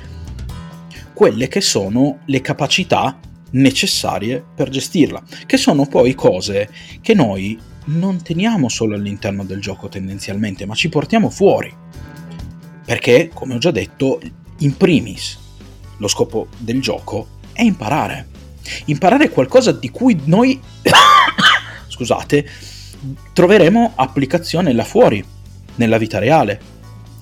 quelle 1.13 1.49
che 1.49 1.61
sono 1.61 2.21
le 2.27 2.41
capacità 2.41 3.19
necessarie 3.51 4.41
per 4.55 4.69
gestirla, 4.69 5.21
che 5.47 5.57
sono 5.57 5.85
poi 5.87 6.15
cose 6.15 6.71
che 7.01 7.15
noi 7.15 7.59
non 7.87 8.23
teniamo 8.23 8.69
solo 8.69 8.95
all'interno 8.95 9.43
del 9.43 9.61
gioco 9.61 9.89
tendenzialmente, 9.89 10.65
ma 10.65 10.77
ci 10.77 10.89
portiamo 10.89 11.29
fuori 11.29 11.75
perché, 12.89 13.29
come 13.35 13.55
ho 13.55 13.59
già 13.59 13.71
detto, 13.71 14.19
in 14.61 14.75
primis 14.75 15.39
lo 15.99 16.09
scopo 16.09 16.47
del 16.57 16.81
gioco 16.81 17.29
è 17.53 17.61
imparare. 17.61 18.29
Imparare 18.87 19.29
qualcosa 19.29 19.73
di 19.73 19.91
cui 19.91 20.19
noi, 20.25 20.59
scusate, 21.87 22.49
troveremo 23.35 23.93
applicazione 23.95 24.73
là 24.73 24.85
fuori, 24.85 25.23
nella 25.75 25.99
vita 25.99 26.19
reale, 26.19 26.59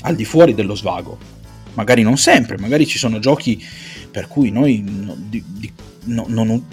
al 0.03 0.15
di 0.15 0.25
fuori 0.25 0.55
dello 0.55 0.77
svago. 0.77 1.19
Magari 1.75 2.03
non 2.03 2.17
sempre, 2.17 2.59
magari 2.59 2.87
ci 2.87 2.99
sono 2.99 3.19
giochi 3.19 3.61
per 4.09 4.29
cui 4.29 4.53
noi, 4.53 4.85
no, 4.87 5.17
di, 5.19 5.43
di, 5.45 5.73
no, 6.05 6.27
non, 6.29 6.65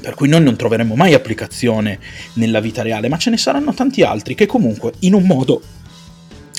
per 0.00 0.16
cui 0.16 0.28
noi 0.28 0.42
non 0.42 0.56
troveremo 0.56 0.96
mai 0.96 1.14
applicazione 1.14 2.00
nella 2.32 2.58
vita 2.58 2.82
reale, 2.82 3.08
ma 3.08 3.18
ce 3.18 3.30
ne 3.30 3.36
saranno 3.36 3.72
tanti 3.72 4.02
altri 4.02 4.34
che 4.34 4.46
comunque 4.46 4.94
in 4.98 5.14
un 5.14 5.22
modo 5.22 5.62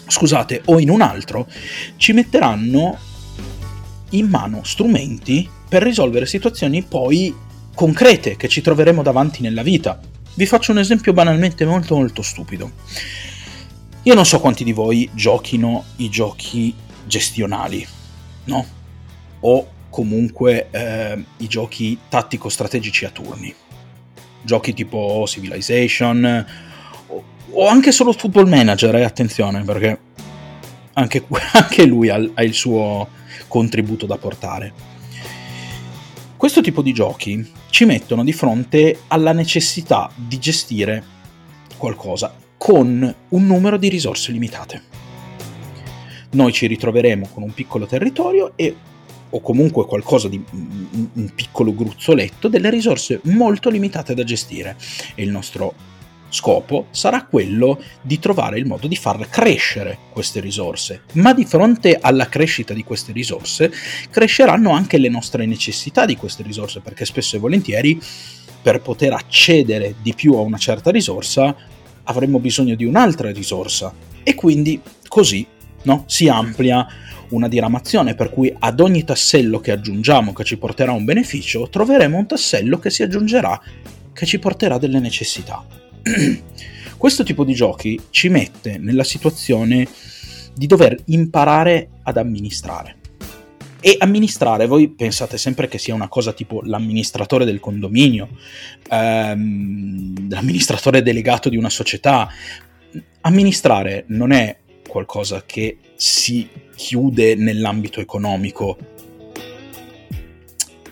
scusate, 0.07 0.61
o 0.65 0.79
in 0.79 0.89
un 0.89 1.01
altro, 1.01 1.47
ci 1.97 2.13
metteranno 2.13 2.97
in 4.11 4.27
mano 4.27 4.63
strumenti 4.63 5.49
per 5.67 5.83
risolvere 5.83 6.25
situazioni 6.25 6.83
poi 6.83 7.33
concrete 7.73 8.37
che 8.37 8.47
ci 8.47 8.61
troveremo 8.61 9.01
davanti 9.03 9.41
nella 9.41 9.63
vita. 9.63 9.99
Vi 10.33 10.45
faccio 10.45 10.71
un 10.71 10.79
esempio 10.79 11.13
banalmente 11.13 11.65
molto 11.65 11.95
molto 11.95 12.21
stupido. 12.21 12.71
Io 14.03 14.13
non 14.13 14.25
so 14.25 14.39
quanti 14.39 14.63
di 14.63 14.71
voi 14.71 15.09
giochino 15.13 15.83
i 15.97 16.09
giochi 16.09 16.73
gestionali, 17.05 17.85
no? 18.45 18.65
O 19.39 19.67
comunque 19.89 20.67
eh, 20.71 21.23
i 21.37 21.47
giochi 21.47 21.97
tattico-strategici 22.07 23.05
a 23.05 23.09
turni. 23.09 23.53
Giochi 24.43 24.73
tipo 24.73 25.23
Civilization 25.25 26.45
o 27.51 27.67
anche 27.67 27.91
solo 27.91 28.11
Football 28.11 28.47
Manager, 28.47 28.95
eh, 28.95 29.03
attenzione, 29.03 29.63
perché 29.63 29.99
anche, 30.93 31.25
anche 31.53 31.85
lui 31.85 32.09
ha, 32.09 32.21
ha 32.33 32.43
il 32.43 32.53
suo 32.53 33.07
contributo 33.47 34.05
da 34.05 34.17
portare. 34.17 34.73
Questo 36.37 36.61
tipo 36.61 36.81
di 36.81 36.93
giochi 36.93 37.51
ci 37.69 37.85
mettono 37.85 38.23
di 38.23 38.33
fronte 38.33 38.99
alla 39.07 39.31
necessità 39.31 40.11
di 40.15 40.37
gestire 40.37 41.03
qualcosa 41.77 42.33
con 42.57 43.15
un 43.29 43.45
numero 43.45 43.77
di 43.77 43.89
risorse 43.89 44.31
limitate. 44.31 44.81
Noi 46.31 46.51
ci 46.51 46.67
ritroveremo 46.67 47.29
con 47.33 47.43
un 47.43 47.53
piccolo 47.53 47.85
territorio 47.85 48.53
e 48.55 48.75
o 49.29 49.41
comunque 49.41 49.85
qualcosa 49.85 50.29
di 50.29 50.41
un 50.51 51.31
piccolo 51.33 51.73
gruzzoletto 51.73 52.47
delle 52.47 52.69
risorse 52.69 53.19
molto 53.23 53.69
limitate 53.69 54.13
da 54.13 54.23
gestire 54.23 54.77
e 55.13 55.23
il 55.23 55.29
nostro 55.29 55.73
scopo 56.29 56.87
sarà 56.91 57.25
quello 57.25 57.81
di 58.01 58.19
trovare 58.19 58.59
il 58.59 58.65
modo 58.65 58.87
di 58.87 58.95
far 58.95 59.27
crescere 59.29 59.97
queste 60.11 60.39
risorse, 60.39 61.01
ma 61.13 61.33
di 61.33 61.45
fronte 61.45 61.97
alla 61.99 62.27
crescita 62.27 62.73
di 62.73 62.83
queste 62.83 63.11
risorse 63.11 63.71
cresceranno 64.09 64.71
anche 64.71 64.97
le 64.97 65.09
nostre 65.09 65.45
necessità 65.45 66.05
di 66.05 66.15
queste 66.15 66.43
risorse, 66.43 66.81
perché 66.81 67.05
spesso 67.05 67.35
e 67.35 67.39
volentieri 67.39 67.99
per 68.61 68.81
poter 68.81 69.13
accedere 69.13 69.95
di 70.01 70.13
più 70.13 70.33
a 70.33 70.41
una 70.41 70.57
certa 70.57 70.91
risorsa 70.91 71.55
avremo 72.03 72.39
bisogno 72.39 72.75
di 72.75 72.85
un'altra 72.85 73.31
risorsa 73.31 73.93
e 74.23 74.35
quindi 74.35 74.81
così 75.07 75.45
no, 75.83 76.03
si 76.07 76.27
amplia 76.27 76.85
una 77.29 77.47
diramazione 77.47 78.15
per 78.15 78.29
cui 78.29 78.53
ad 78.57 78.79
ogni 78.79 79.03
tassello 79.03 79.59
che 79.59 79.71
aggiungiamo 79.71 80.33
che 80.33 80.43
ci 80.43 80.57
porterà 80.57 80.91
un 80.91 81.05
beneficio 81.05 81.69
troveremo 81.69 82.17
un 82.17 82.27
tassello 82.27 82.79
che 82.79 82.89
si 82.89 83.03
aggiungerà 83.03 83.61
che 84.13 84.25
ci 84.25 84.39
porterà 84.39 84.77
delle 84.77 84.99
necessità. 84.99 85.84
Questo 86.97 87.23
tipo 87.23 87.43
di 87.43 87.53
giochi 87.53 87.99
ci 88.11 88.29
mette 88.29 88.77
nella 88.77 89.03
situazione 89.03 89.87
di 90.55 90.67
dover 90.67 90.95
imparare 91.05 91.89
ad 92.03 92.17
amministrare. 92.17 92.97
E 93.81 93.97
amministrare, 93.99 94.65
voi 94.65 94.89
pensate 94.89 95.37
sempre 95.37 95.67
che 95.67 95.77
sia 95.77 95.93
una 95.93 96.07
cosa 96.07 96.33
tipo 96.33 96.61
l'amministratore 96.63 97.45
del 97.45 97.59
condominio, 97.59 98.29
ehm, 98.89 100.29
l'amministratore 100.29 101.03
delegato 101.03 101.49
di 101.49 101.57
una 101.57 101.69
società. 101.69 102.27
Amministrare 103.21 104.05
non 104.07 104.31
è 104.31 104.57
qualcosa 104.87 105.43
che 105.45 105.77
si 105.95 106.47
chiude 106.75 107.35
nell'ambito 107.35 107.99
economico 107.99 108.77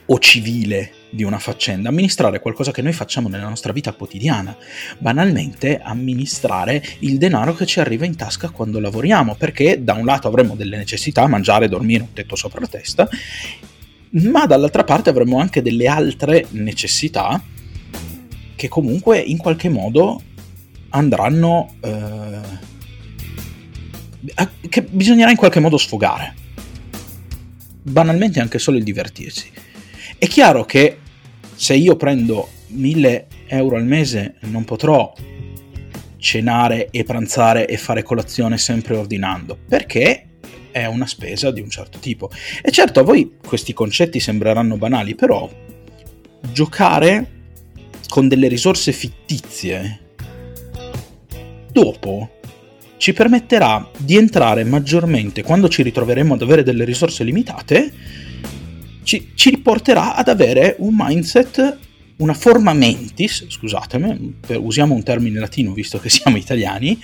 o 0.06 0.20
civile 0.20 0.92
di 1.14 1.24
una 1.24 1.38
faccenda, 1.38 1.90
amministrare 1.90 2.40
qualcosa 2.40 2.72
che 2.72 2.82
noi 2.82 2.92
facciamo 2.92 3.30
nella 3.30 3.48
nostra 3.48 3.72
vita 3.72 3.94
quotidiana, 3.94 4.58
banalmente 4.98 5.80
amministrare 5.80 6.84
il 7.00 7.20
denaro 7.20 7.54
che 7.54 7.68
ci 7.68 7.80
arriva 7.80 8.06
in 8.06 8.16
tasca 8.16 8.50
quando 8.50 8.80
lavoriamo, 8.80 9.36
perché 9.36 9.84
da 9.84 9.94
un 9.94 10.06
lato 10.06 10.28
avremo 10.28 10.56
delle 10.56 10.76
necessità, 10.76 11.28
mangiare, 11.28 11.70
dormire, 11.70 12.02
un 12.02 12.14
tetto 12.14 12.36
sopra 12.36 12.62
la 12.62 12.68
testa, 12.68 13.08
ma 14.10 14.48
dall'altra 14.48 14.84
parte 14.84 15.12
avremo 15.12 15.38
anche 15.40 15.62
delle 15.62 15.88
altre 15.88 16.48
necessità 16.50 17.42
che 18.56 18.68
comunque 18.68 19.20
in 19.20 19.38
qualche 19.38 19.70
modo 19.70 20.20
andranno... 20.90 21.76
Eh, 21.82 22.72
che 24.70 24.82
bisognerà 24.84 25.30
in 25.32 25.38
qualche 25.38 25.60
modo 25.60 25.78
sfogare. 25.78 26.34
Banalmente 27.84 28.40
anche 28.40 28.58
solo 28.58 28.78
il 28.78 28.84
divertirsi. 28.84 29.52
È 30.18 30.28
chiaro 30.28 30.64
che 30.64 31.00
se 31.64 31.76
io 31.76 31.96
prendo 31.96 32.50
1000 32.68 33.28
euro 33.48 33.78
al 33.78 33.86
mese 33.86 34.36
non 34.42 34.66
potrò 34.66 35.14
cenare 36.18 36.90
e 36.92 37.06
pranzare 37.06 37.68
e 37.68 37.78
fare 37.78 38.04
colazione 38.04 38.58
sempre 38.58 38.98
ordinando, 38.98 39.58
perché 39.70 40.26
è 40.72 40.86
una 40.88 41.06
spesa 41.06 41.52
di 41.52 41.62
un 41.62 41.70
certo 41.70 42.00
tipo. 42.00 42.30
E 42.62 42.70
certo 42.70 43.00
a 43.00 43.04
voi 43.04 43.38
questi 43.48 43.72
concetti 43.72 44.20
sembreranno 44.20 44.76
banali, 44.76 45.16
però 45.16 45.50
giocare 46.52 47.32
con 48.10 48.28
delle 48.28 48.50
risorse 48.50 48.92
fittizie, 48.92 50.00
dopo 51.72 52.40
ci 52.98 53.14
permetterà 53.14 53.90
di 53.98 54.18
entrare 54.18 54.66
maggiormente 54.66 55.44
quando 55.44 55.70
ci 55.70 55.82
ritroveremo 55.82 56.34
ad 56.34 56.42
avere 56.42 56.64
delle 56.64 56.84
risorse 56.84 57.24
limitate, 57.24 57.90
ci, 59.04 59.32
ci 59.36 59.50
riporterà 59.50 60.16
ad 60.16 60.28
avere 60.28 60.76
un 60.80 60.94
mindset, 60.98 61.78
una 62.18 62.34
forma 62.34 62.74
mentis, 62.74 63.46
scusatemi, 63.48 64.40
usiamo 64.58 64.94
un 64.94 65.04
termine 65.04 65.40
latino 65.40 65.74
visto 65.74 66.00
che 66.00 66.10
siamo 66.10 66.38
italiani, 66.38 67.00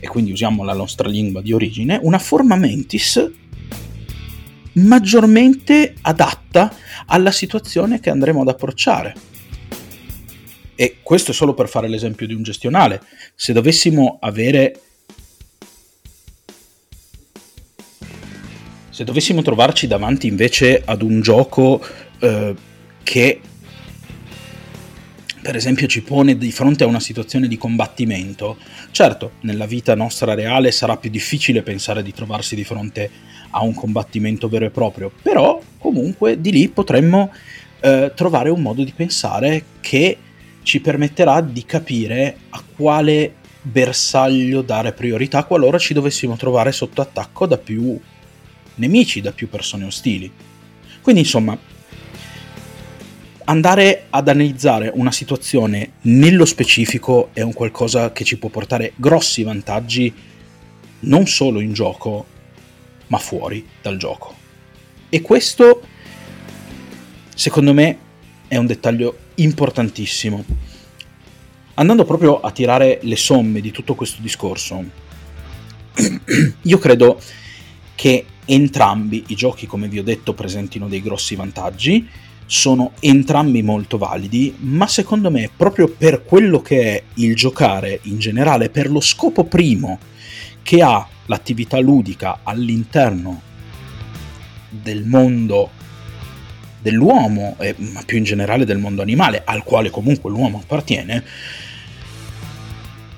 e 0.00 0.06
quindi 0.08 0.32
usiamo 0.32 0.64
la 0.64 0.74
nostra 0.74 1.08
lingua 1.08 1.42
di 1.42 1.52
origine, 1.52 1.98
una 2.02 2.18
forma 2.18 2.56
mentis 2.56 3.30
maggiormente 4.72 5.94
adatta 6.00 6.74
alla 7.06 7.32
situazione 7.32 8.00
che 8.00 8.10
andremo 8.10 8.40
ad 8.40 8.48
approcciare. 8.48 9.14
E 10.74 10.96
questo 11.02 11.32
è 11.32 11.34
solo 11.34 11.52
per 11.52 11.68
fare 11.68 11.88
l'esempio 11.88 12.26
di 12.26 12.32
un 12.32 12.42
gestionale. 12.42 13.02
Se 13.34 13.52
dovessimo 13.52 14.18
avere... 14.20 14.80
Se 19.00 19.06
dovessimo 19.06 19.40
trovarci 19.40 19.86
davanti 19.86 20.26
invece 20.26 20.82
ad 20.84 21.00
un 21.00 21.22
gioco 21.22 21.82
eh, 22.18 22.54
che 23.02 23.40
per 25.40 25.56
esempio 25.56 25.86
ci 25.86 26.02
pone 26.02 26.36
di 26.36 26.52
fronte 26.52 26.84
a 26.84 26.86
una 26.86 27.00
situazione 27.00 27.48
di 27.48 27.56
combattimento, 27.56 28.58
certo, 28.90 29.36
nella 29.40 29.64
vita 29.64 29.94
nostra 29.94 30.34
reale 30.34 30.70
sarà 30.70 30.98
più 30.98 31.08
difficile 31.08 31.62
pensare 31.62 32.02
di 32.02 32.12
trovarsi 32.12 32.54
di 32.54 32.62
fronte 32.62 33.10
a 33.52 33.62
un 33.62 33.72
combattimento 33.72 34.50
vero 34.50 34.66
e 34.66 34.70
proprio, 34.70 35.10
però 35.22 35.58
comunque 35.78 36.38
di 36.38 36.52
lì 36.52 36.68
potremmo 36.68 37.32
eh, 37.80 38.12
trovare 38.14 38.50
un 38.50 38.60
modo 38.60 38.84
di 38.84 38.92
pensare 38.94 39.64
che 39.80 40.18
ci 40.62 40.78
permetterà 40.80 41.40
di 41.40 41.64
capire 41.64 42.36
a 42.50 42.62
quale 42.76 43.36
bersaglio 43.62 44.60
dare 44.60 44.92
priorità 44.92 45.44
qualora 45.44 45.78
ci 45.78 45.94
dovessimo 45.94 46.36
trovare 46.36 46.70
sotto 46.70 47.00
attacco 47.00 47.46
da 47.46 47.56
più 47.56 47.98
nemici, 48.80 49.20
da 49.20 49.32
più 49.32 49.48
persone 49.48 49.84
ostili. 49.84 50.30
Quindi 51.00 51.20
insomma, 51.20 51.56
andare 53.44 54.06
ad 54.10 54.28
analizzare 54.28 54.90
una 54.94 55.12
situazione 55.12 55.92
nello 56.02 56.44
specifico 56.44 57.30
è 57.32 57.42
un 57.42 57.52
qualcosa 57.52 58.12
che 58.12 58.24
ci 58.24 58.38
può 58.38 58.48
portare 58.48 58.92
grossi 58.96 59.42
vantaggi 59.42 60.12
non 61.00 61.26
solo 61.26 61.60
in 61.60 61.72
gioco, 61.72 62.26
ma 63.06 63.18
fuori 63.18 63.66
dal 63.80 63.96
gioco. 63.96 64.34
E 65.08 65.20
questo, 65.20 65.82
secondo 67.34 67.72
me, 67.72 67.98
è 68.46 68.56
un 68.56 68.66
dettaglio 68.66 69.18
importantissimo. 69.36 70.44
Andando 71.74 72.04
proprio 72.04 72.40
a 72.40 72.50
tirare 72.50 72.98
le 73.02 73.16
somme 73.16 73.60
di 73.60 73.70
tutto 73.70 73.94
questo 73.94 74.20
discorso, 74.20 74.84
io 76.62 76.78
credo 76.78 77.20
che 77.94 78.24
entrambi 78.50 79.24
i 79.28 79.34
giochi, 79.34 79.66
come 79.66 79.88
vi 79.88 79.98
ho 79.98 80.02
detto, 80.02 80.34
presentino 80.34 80.88
dei 80.88 81.00
grossi 81.00 81.36
vantaggi, 81.36 82.06
sono 82.46 82.92
entrambi 82.98 83.62
molto 83.62 83.96
validi, 83.96 84.54
ma 84.58 84.88
secondo 84.88 85.30
me 85.30 85.50
proprio 85.56 85.88
per 85.88 86.24
quello 86.24 86.60
che 86.60 86.96
è 86.96 87.02
il 87.14 87.36
giocare 87.36 88.00
in 88.04 88.18
generale, 88.18 88.68
per 88.68 88.90
lo 88.90 89.00
scopo 89.00 89.44
primo 89.44 90.00
che 90.62 90.82
ha 90.82 91.06
l'attività 91.26 91.78
ludica 91.78 92.40
all'interno 92.42 93.40
del 94.68 95.04
mondo 95.04 95.70
dell'uomo, 96.80 97.54
e, 97.60 97.76
ma 97.78 98.02
più 98.04 98.18
in 98.18 98.24
generale 98.24 98.64
del 98.64 98.78
mondo 98.78 99.00
animale, 99.00 99.42
al 99.44 99.62
quale 99.62 99.90
comunque 99.90 100.28
l'uomo 100.28 100.58
appartiene, 100.58 101.24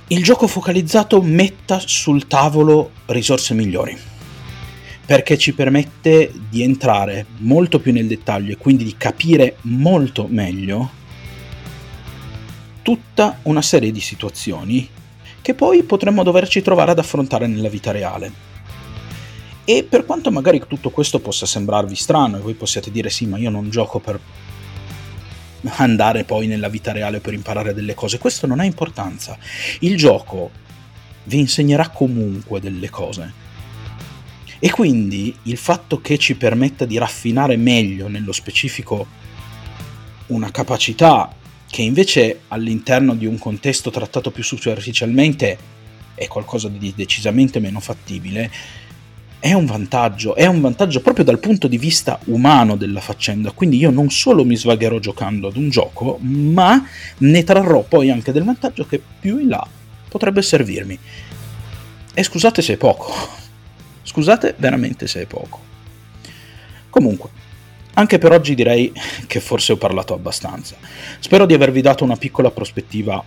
il 0.09 0.23
gioco 0.23 0.47
focalizzato 0.47 1.23
metta 1.23 1.81
sul 1.83 2.27
tavolo 2.27 2.91
risorse 3.07 3.55
migliori, 3.55 3.97
perché 5.05 5.37
ci 5.37 5.53
permette 5.53 6.33
di 6.49 6.63
entrare 6.63 7.27
molto 7.39 7.81
più 7.81 7.93
nel 7.93 8.07
dettaglio 8.07 8.53
e 8.53 8.57
quindi 8.57 8.85
di 8.85 8.97
capire 8.97 9.57
molto 9.63 10.27
meglio 10.29 11.01
tutta 12.83 13.39
una 13.43 13.63
serie 13.63 13.93
di 13.93 14.01
situazioni 14.01 14.89
che 15.41 15.55
poi 15.55 15.83
potremmo 15.83 16.23
doverci 16.23 16.63
trovare 16.63 16.93
ad 16.93 16.99
affrontare 16.99 17.47
nella 17.47 17.69
vita 17.69 17.91
reale. 17.91 18.51
E 19.65 19.85
per 19.89 20.05
quanto 20.07 20.31
magari 20.31 20.61
tutto 20.67 20.91
questo 20.91 21.21
possa 21.21 21.47
sembrarvi 21.47 21.95
strano 21.95 22.37
e 22.37 22.41
voi 22.41 22.55
possiate 22.55 22.91
dire 22.91 23.11
sì, 23.11 23.27
ma 23.27 23.39
io 23.39 23.51
non 23.51 23.71
gioco 23.71 23.99
per 23.99 24.19
andare 25.77 26.25
poi 26.25 26.47
nella 26.47 26.69
vita 26.69 26.93
reale 26.93 27.21
per 27.21 27.35
imparare 27.35 27.75
delle 27.75 27.95
cose, 27.95 28.19
questo 28.19 28.47
non 28.47 28.61
ha 28.61 28.65
importanza. 28.65 29.37
Il 29.81 29.97
gioco 29.97 30.51
vi 31.25 31.39
insegnerà 31.39 31.89
comunque 31.89 32.61
delle 32.61 32.91
cose. 32.91 33.42
E 34.65 34.71
quindi 34.71 35.35
il 35.43 35.57
fatto 35.57 36.01
che 36.01 36.19
ci 36.19 36.37
permetta 36.37 36.85
di 36.85 36.97
raffinare 36.97 37.57
meglio 37.57 38.07
nello 38.07 38.31
specifico 38.31 39.05
una 40.29 40.53
capacità 40.53 41.35
che 41.69 41.83
invece 41.83 42.43
all'interno 42.47 43.17
di 43.17 43.27
un 43.27 43.39
contesto 43.39 43.91
trattato 43.91 44.31
più 44.31 44.45
superficialmente 44.45 45.59
è 46.15 46.29
qualcosa 46.29 46.69
di 46.69 46.93
decisamente 46.95 47.59
meno 47.59 47.81
fattibile, 47.81 48.49
è 49.41 49.53
un 49.53 49.67
vantaggio, 49.67 50.37
è 50.37 50.47
un 50.47 50.61
vantaggio 50.61 51.01
proprio 51.01 51.25
dal 51.25 51.41
punto 51.41 51.67
di 51.67 51.77
vista 51.77 52.21
umano 52.27 52.77
della 52.77 53.01
faccenda, 53.01 53.51
quindi 53.51 53.79
io 53.79 53.91
non 53.91 54.11
solo 54.11 54.45
mi 54.45 54.55
svagherò 54.55 55.01
giocando 55.01 55.49
ad 55.49 55.57
un 55.57 55.71
gioco, 55.71 56.19
ma 56.21 56.87
ne 57.19 57.43
trarrò 57.43 57.83
poi 57.83 58.13
anche 58.13 58.31
del 58.31 58.45
vantaggio 58.45 58.87
che 58.87 59.03
più 59.19 59.39
in 59.39 59.49
là 59.49 59.67
potrebbe 60.09 60.41
servirmi. 60.41 60.97
E 62.15 62.23
scusate 62.23 62.63
se 62.63 62.75
è 62.75 62.77
poco, 62.77 63.41
scusate 64.03 64.55
veramente 64.59 65.07
se 65.07 65.23
è 65.23 65.27
poco. 65.27 65.61
Comunque, 66.91 67.31
anche 67.95 68.19
per 68.19 68.33
oggi 68.33 68.55
direi 68.55 68.93
che 69.27 69.41
forse 69.41 69.73
ho 69.73 69.77
parlato 69.77 70.15
abbastanza. 70.15 70.77
Spero 71.19 71.47
di 71.47 71.55
avervi 71.55 71.81
dato 71.81 72.05
una 72.05 72.17
piccola 72.17 72.51
prospettiva 72.51 73.23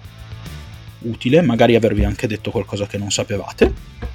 utile, 1.00 1.42
magari 1.42 1.76
avervi 1.76 2.04
anche 2.04 2.28
detto 2.28 2.52
qualcosa 2.52 2.88
che 2.88 2.98
non 2.98 3.12
sapevate 3.12 4.14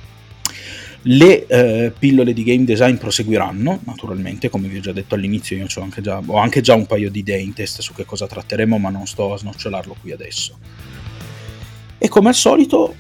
le 1.03 1.47
eh, 1.47 1.93
pillole 1.99 2.35
di 2.35 2.43
game 2.43 2.65
design 2.65 2.97
proseguiranno, 2.97 3.81
naturalmente, 3.85 4.51
come 4.51 4.69
vi 4.69 4.77
ho 4.77 4.81
già 4.81 4.93
detto 4.93 5.15
all'inizio, 5.15 5.57
io 5.57 5.67
ho 5.75 5.83
anche, 5.83 6.03
già, 6.03 6.21
ho 6.25 6.37
anche 6.37 6.61
già 6.61 6.75
un 6.75 6.87
paio 6.87 7.11
di 7.11 7.21
idee 7.21 7.41
in 7.41 7.55
testa 7.55 7.81
su 7.81 7.95
che 7.95 8.05
cosa 8.05 8.27
tratteremo, 8.27 8.77
ma 8.77 8.91
non 8.91 9.07
sto 9.07 9.33
a 9.33 9.39
snocciolarlo 9.39 9.97
qui 9.99 10.13
adesso. 10.13 10.59
E 11.97 12.09
come 12.09 12.29
al 12.29 12.35
solito, 12.35 12.95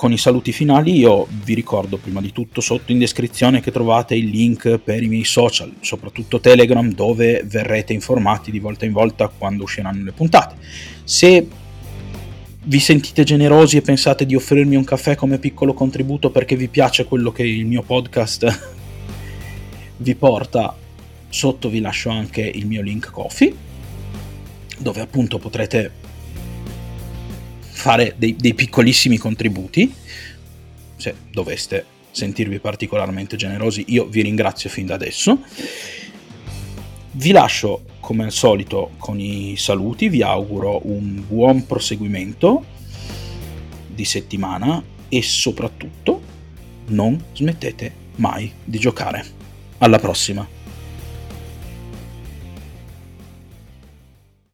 con 0.00 0.12
i 0.12 0.16
saluti 0.16 0.50
finali, 0.50 0.96
io 0.96 1.26
vi 1.44 1.52
ricordo 1.52 1.98
prima 1.98 2.22
di 2.22 2.32
tutto 2.32 2.62
sotto 2.62 2.90
in 2.90 2.98
descrizione 2.98 3.60
che 3.60 3.70
trovate 3.70 4.14
il 4.14 4.30
link 4.30 4.78
per 4.78 5.02
i 5.02 5.08
miei 5.08 5.24
social, 5.24 5.74
soprattutto 5.80 6.40
Telegram, 6.40 6.90
dove 6.90 7.42
verrete 7.44 7.92
informati 7.92 8.50
di 8.50 8.60
volta 8.60 8.86
in 8.86 8.92
volta 8.92 9.28
quando 9.28 9.64
usciranno 9.64 10.02
le 10.02 10.12
puntate. 10.12 10.54
Se 11.04 11.46
vi 12.62 12.80
sentite 12.80 13.24
generosi 13.24 13.76
e 13.76 13.82
pensate 13.82 14.24
di 14.24 14.34
offrirmi 14.34 14.74
un 14.74 14.84
caffè 14.84 15.16
come 15.16 15.36
piccolo 15.36 15.74
contributo 15.74 16.30
perché 16.30 16.56
vi 16.56 16.68
piace 16.68 17.04
quello 17.04 17.30
che 17.30 17.42
il 17.42 17.66
mio 17.66 17.82
podcast 17.82 18.70
vi 19.98 20.14
porta, 20.14 20.74
sotto 21.28 21.68
vi 21.68 21.80
lascio 21.80 22.08
anche 22.08 22.40
il 22.40 22.64
mio 22.64 22.80
link 22.80 23.10
Coffee, 23.10 23.54
dove 24.78 25.02
appunto 25.02 25.36
potrete 25.36 25.92
fare 27.80 28.14
dei, 28.18 28.36
dei 28.36 28.52
piccolissimi 28.52 29.16
contributi, 29.16 29.92
se 30.96 31.14
doveste 31.32 31.86
sentirvi 32.10 32.58
particolarmente 32.58 33.36
generosi, 33.36 33.86
io 33.88 34.04
vi 34.04 34.20
ringrazio 34.20 34.68
fin 34.68 34.84
da 34.84 34.94
adesso. 34.94 35.38
Vi 37.12 37.30
lascio 37.32 37.84
come 38.00 38.24
al 38.24 38.32
solito 38.32 38.90
con 38.98 39.18
i 39.18 39.56
saluti, 39.56 40.10
vi 40.10 40.22
auguro 40.22 40.86
un 40.88 41.24
buon 41.26 41.66
proseguimento 41.66 42.64
di 43.88 44.04
settimana 44.04 44.82
e 45.08 45.22
soprattutto 45.22 46.20
non 46.88 47.18
smettete 47.32 47.92
mai 48.16 48.52
di 48.62 48.78
giocare. 48.78 49.24
Alla 49.78 49.98
prossima! 49.98 50.59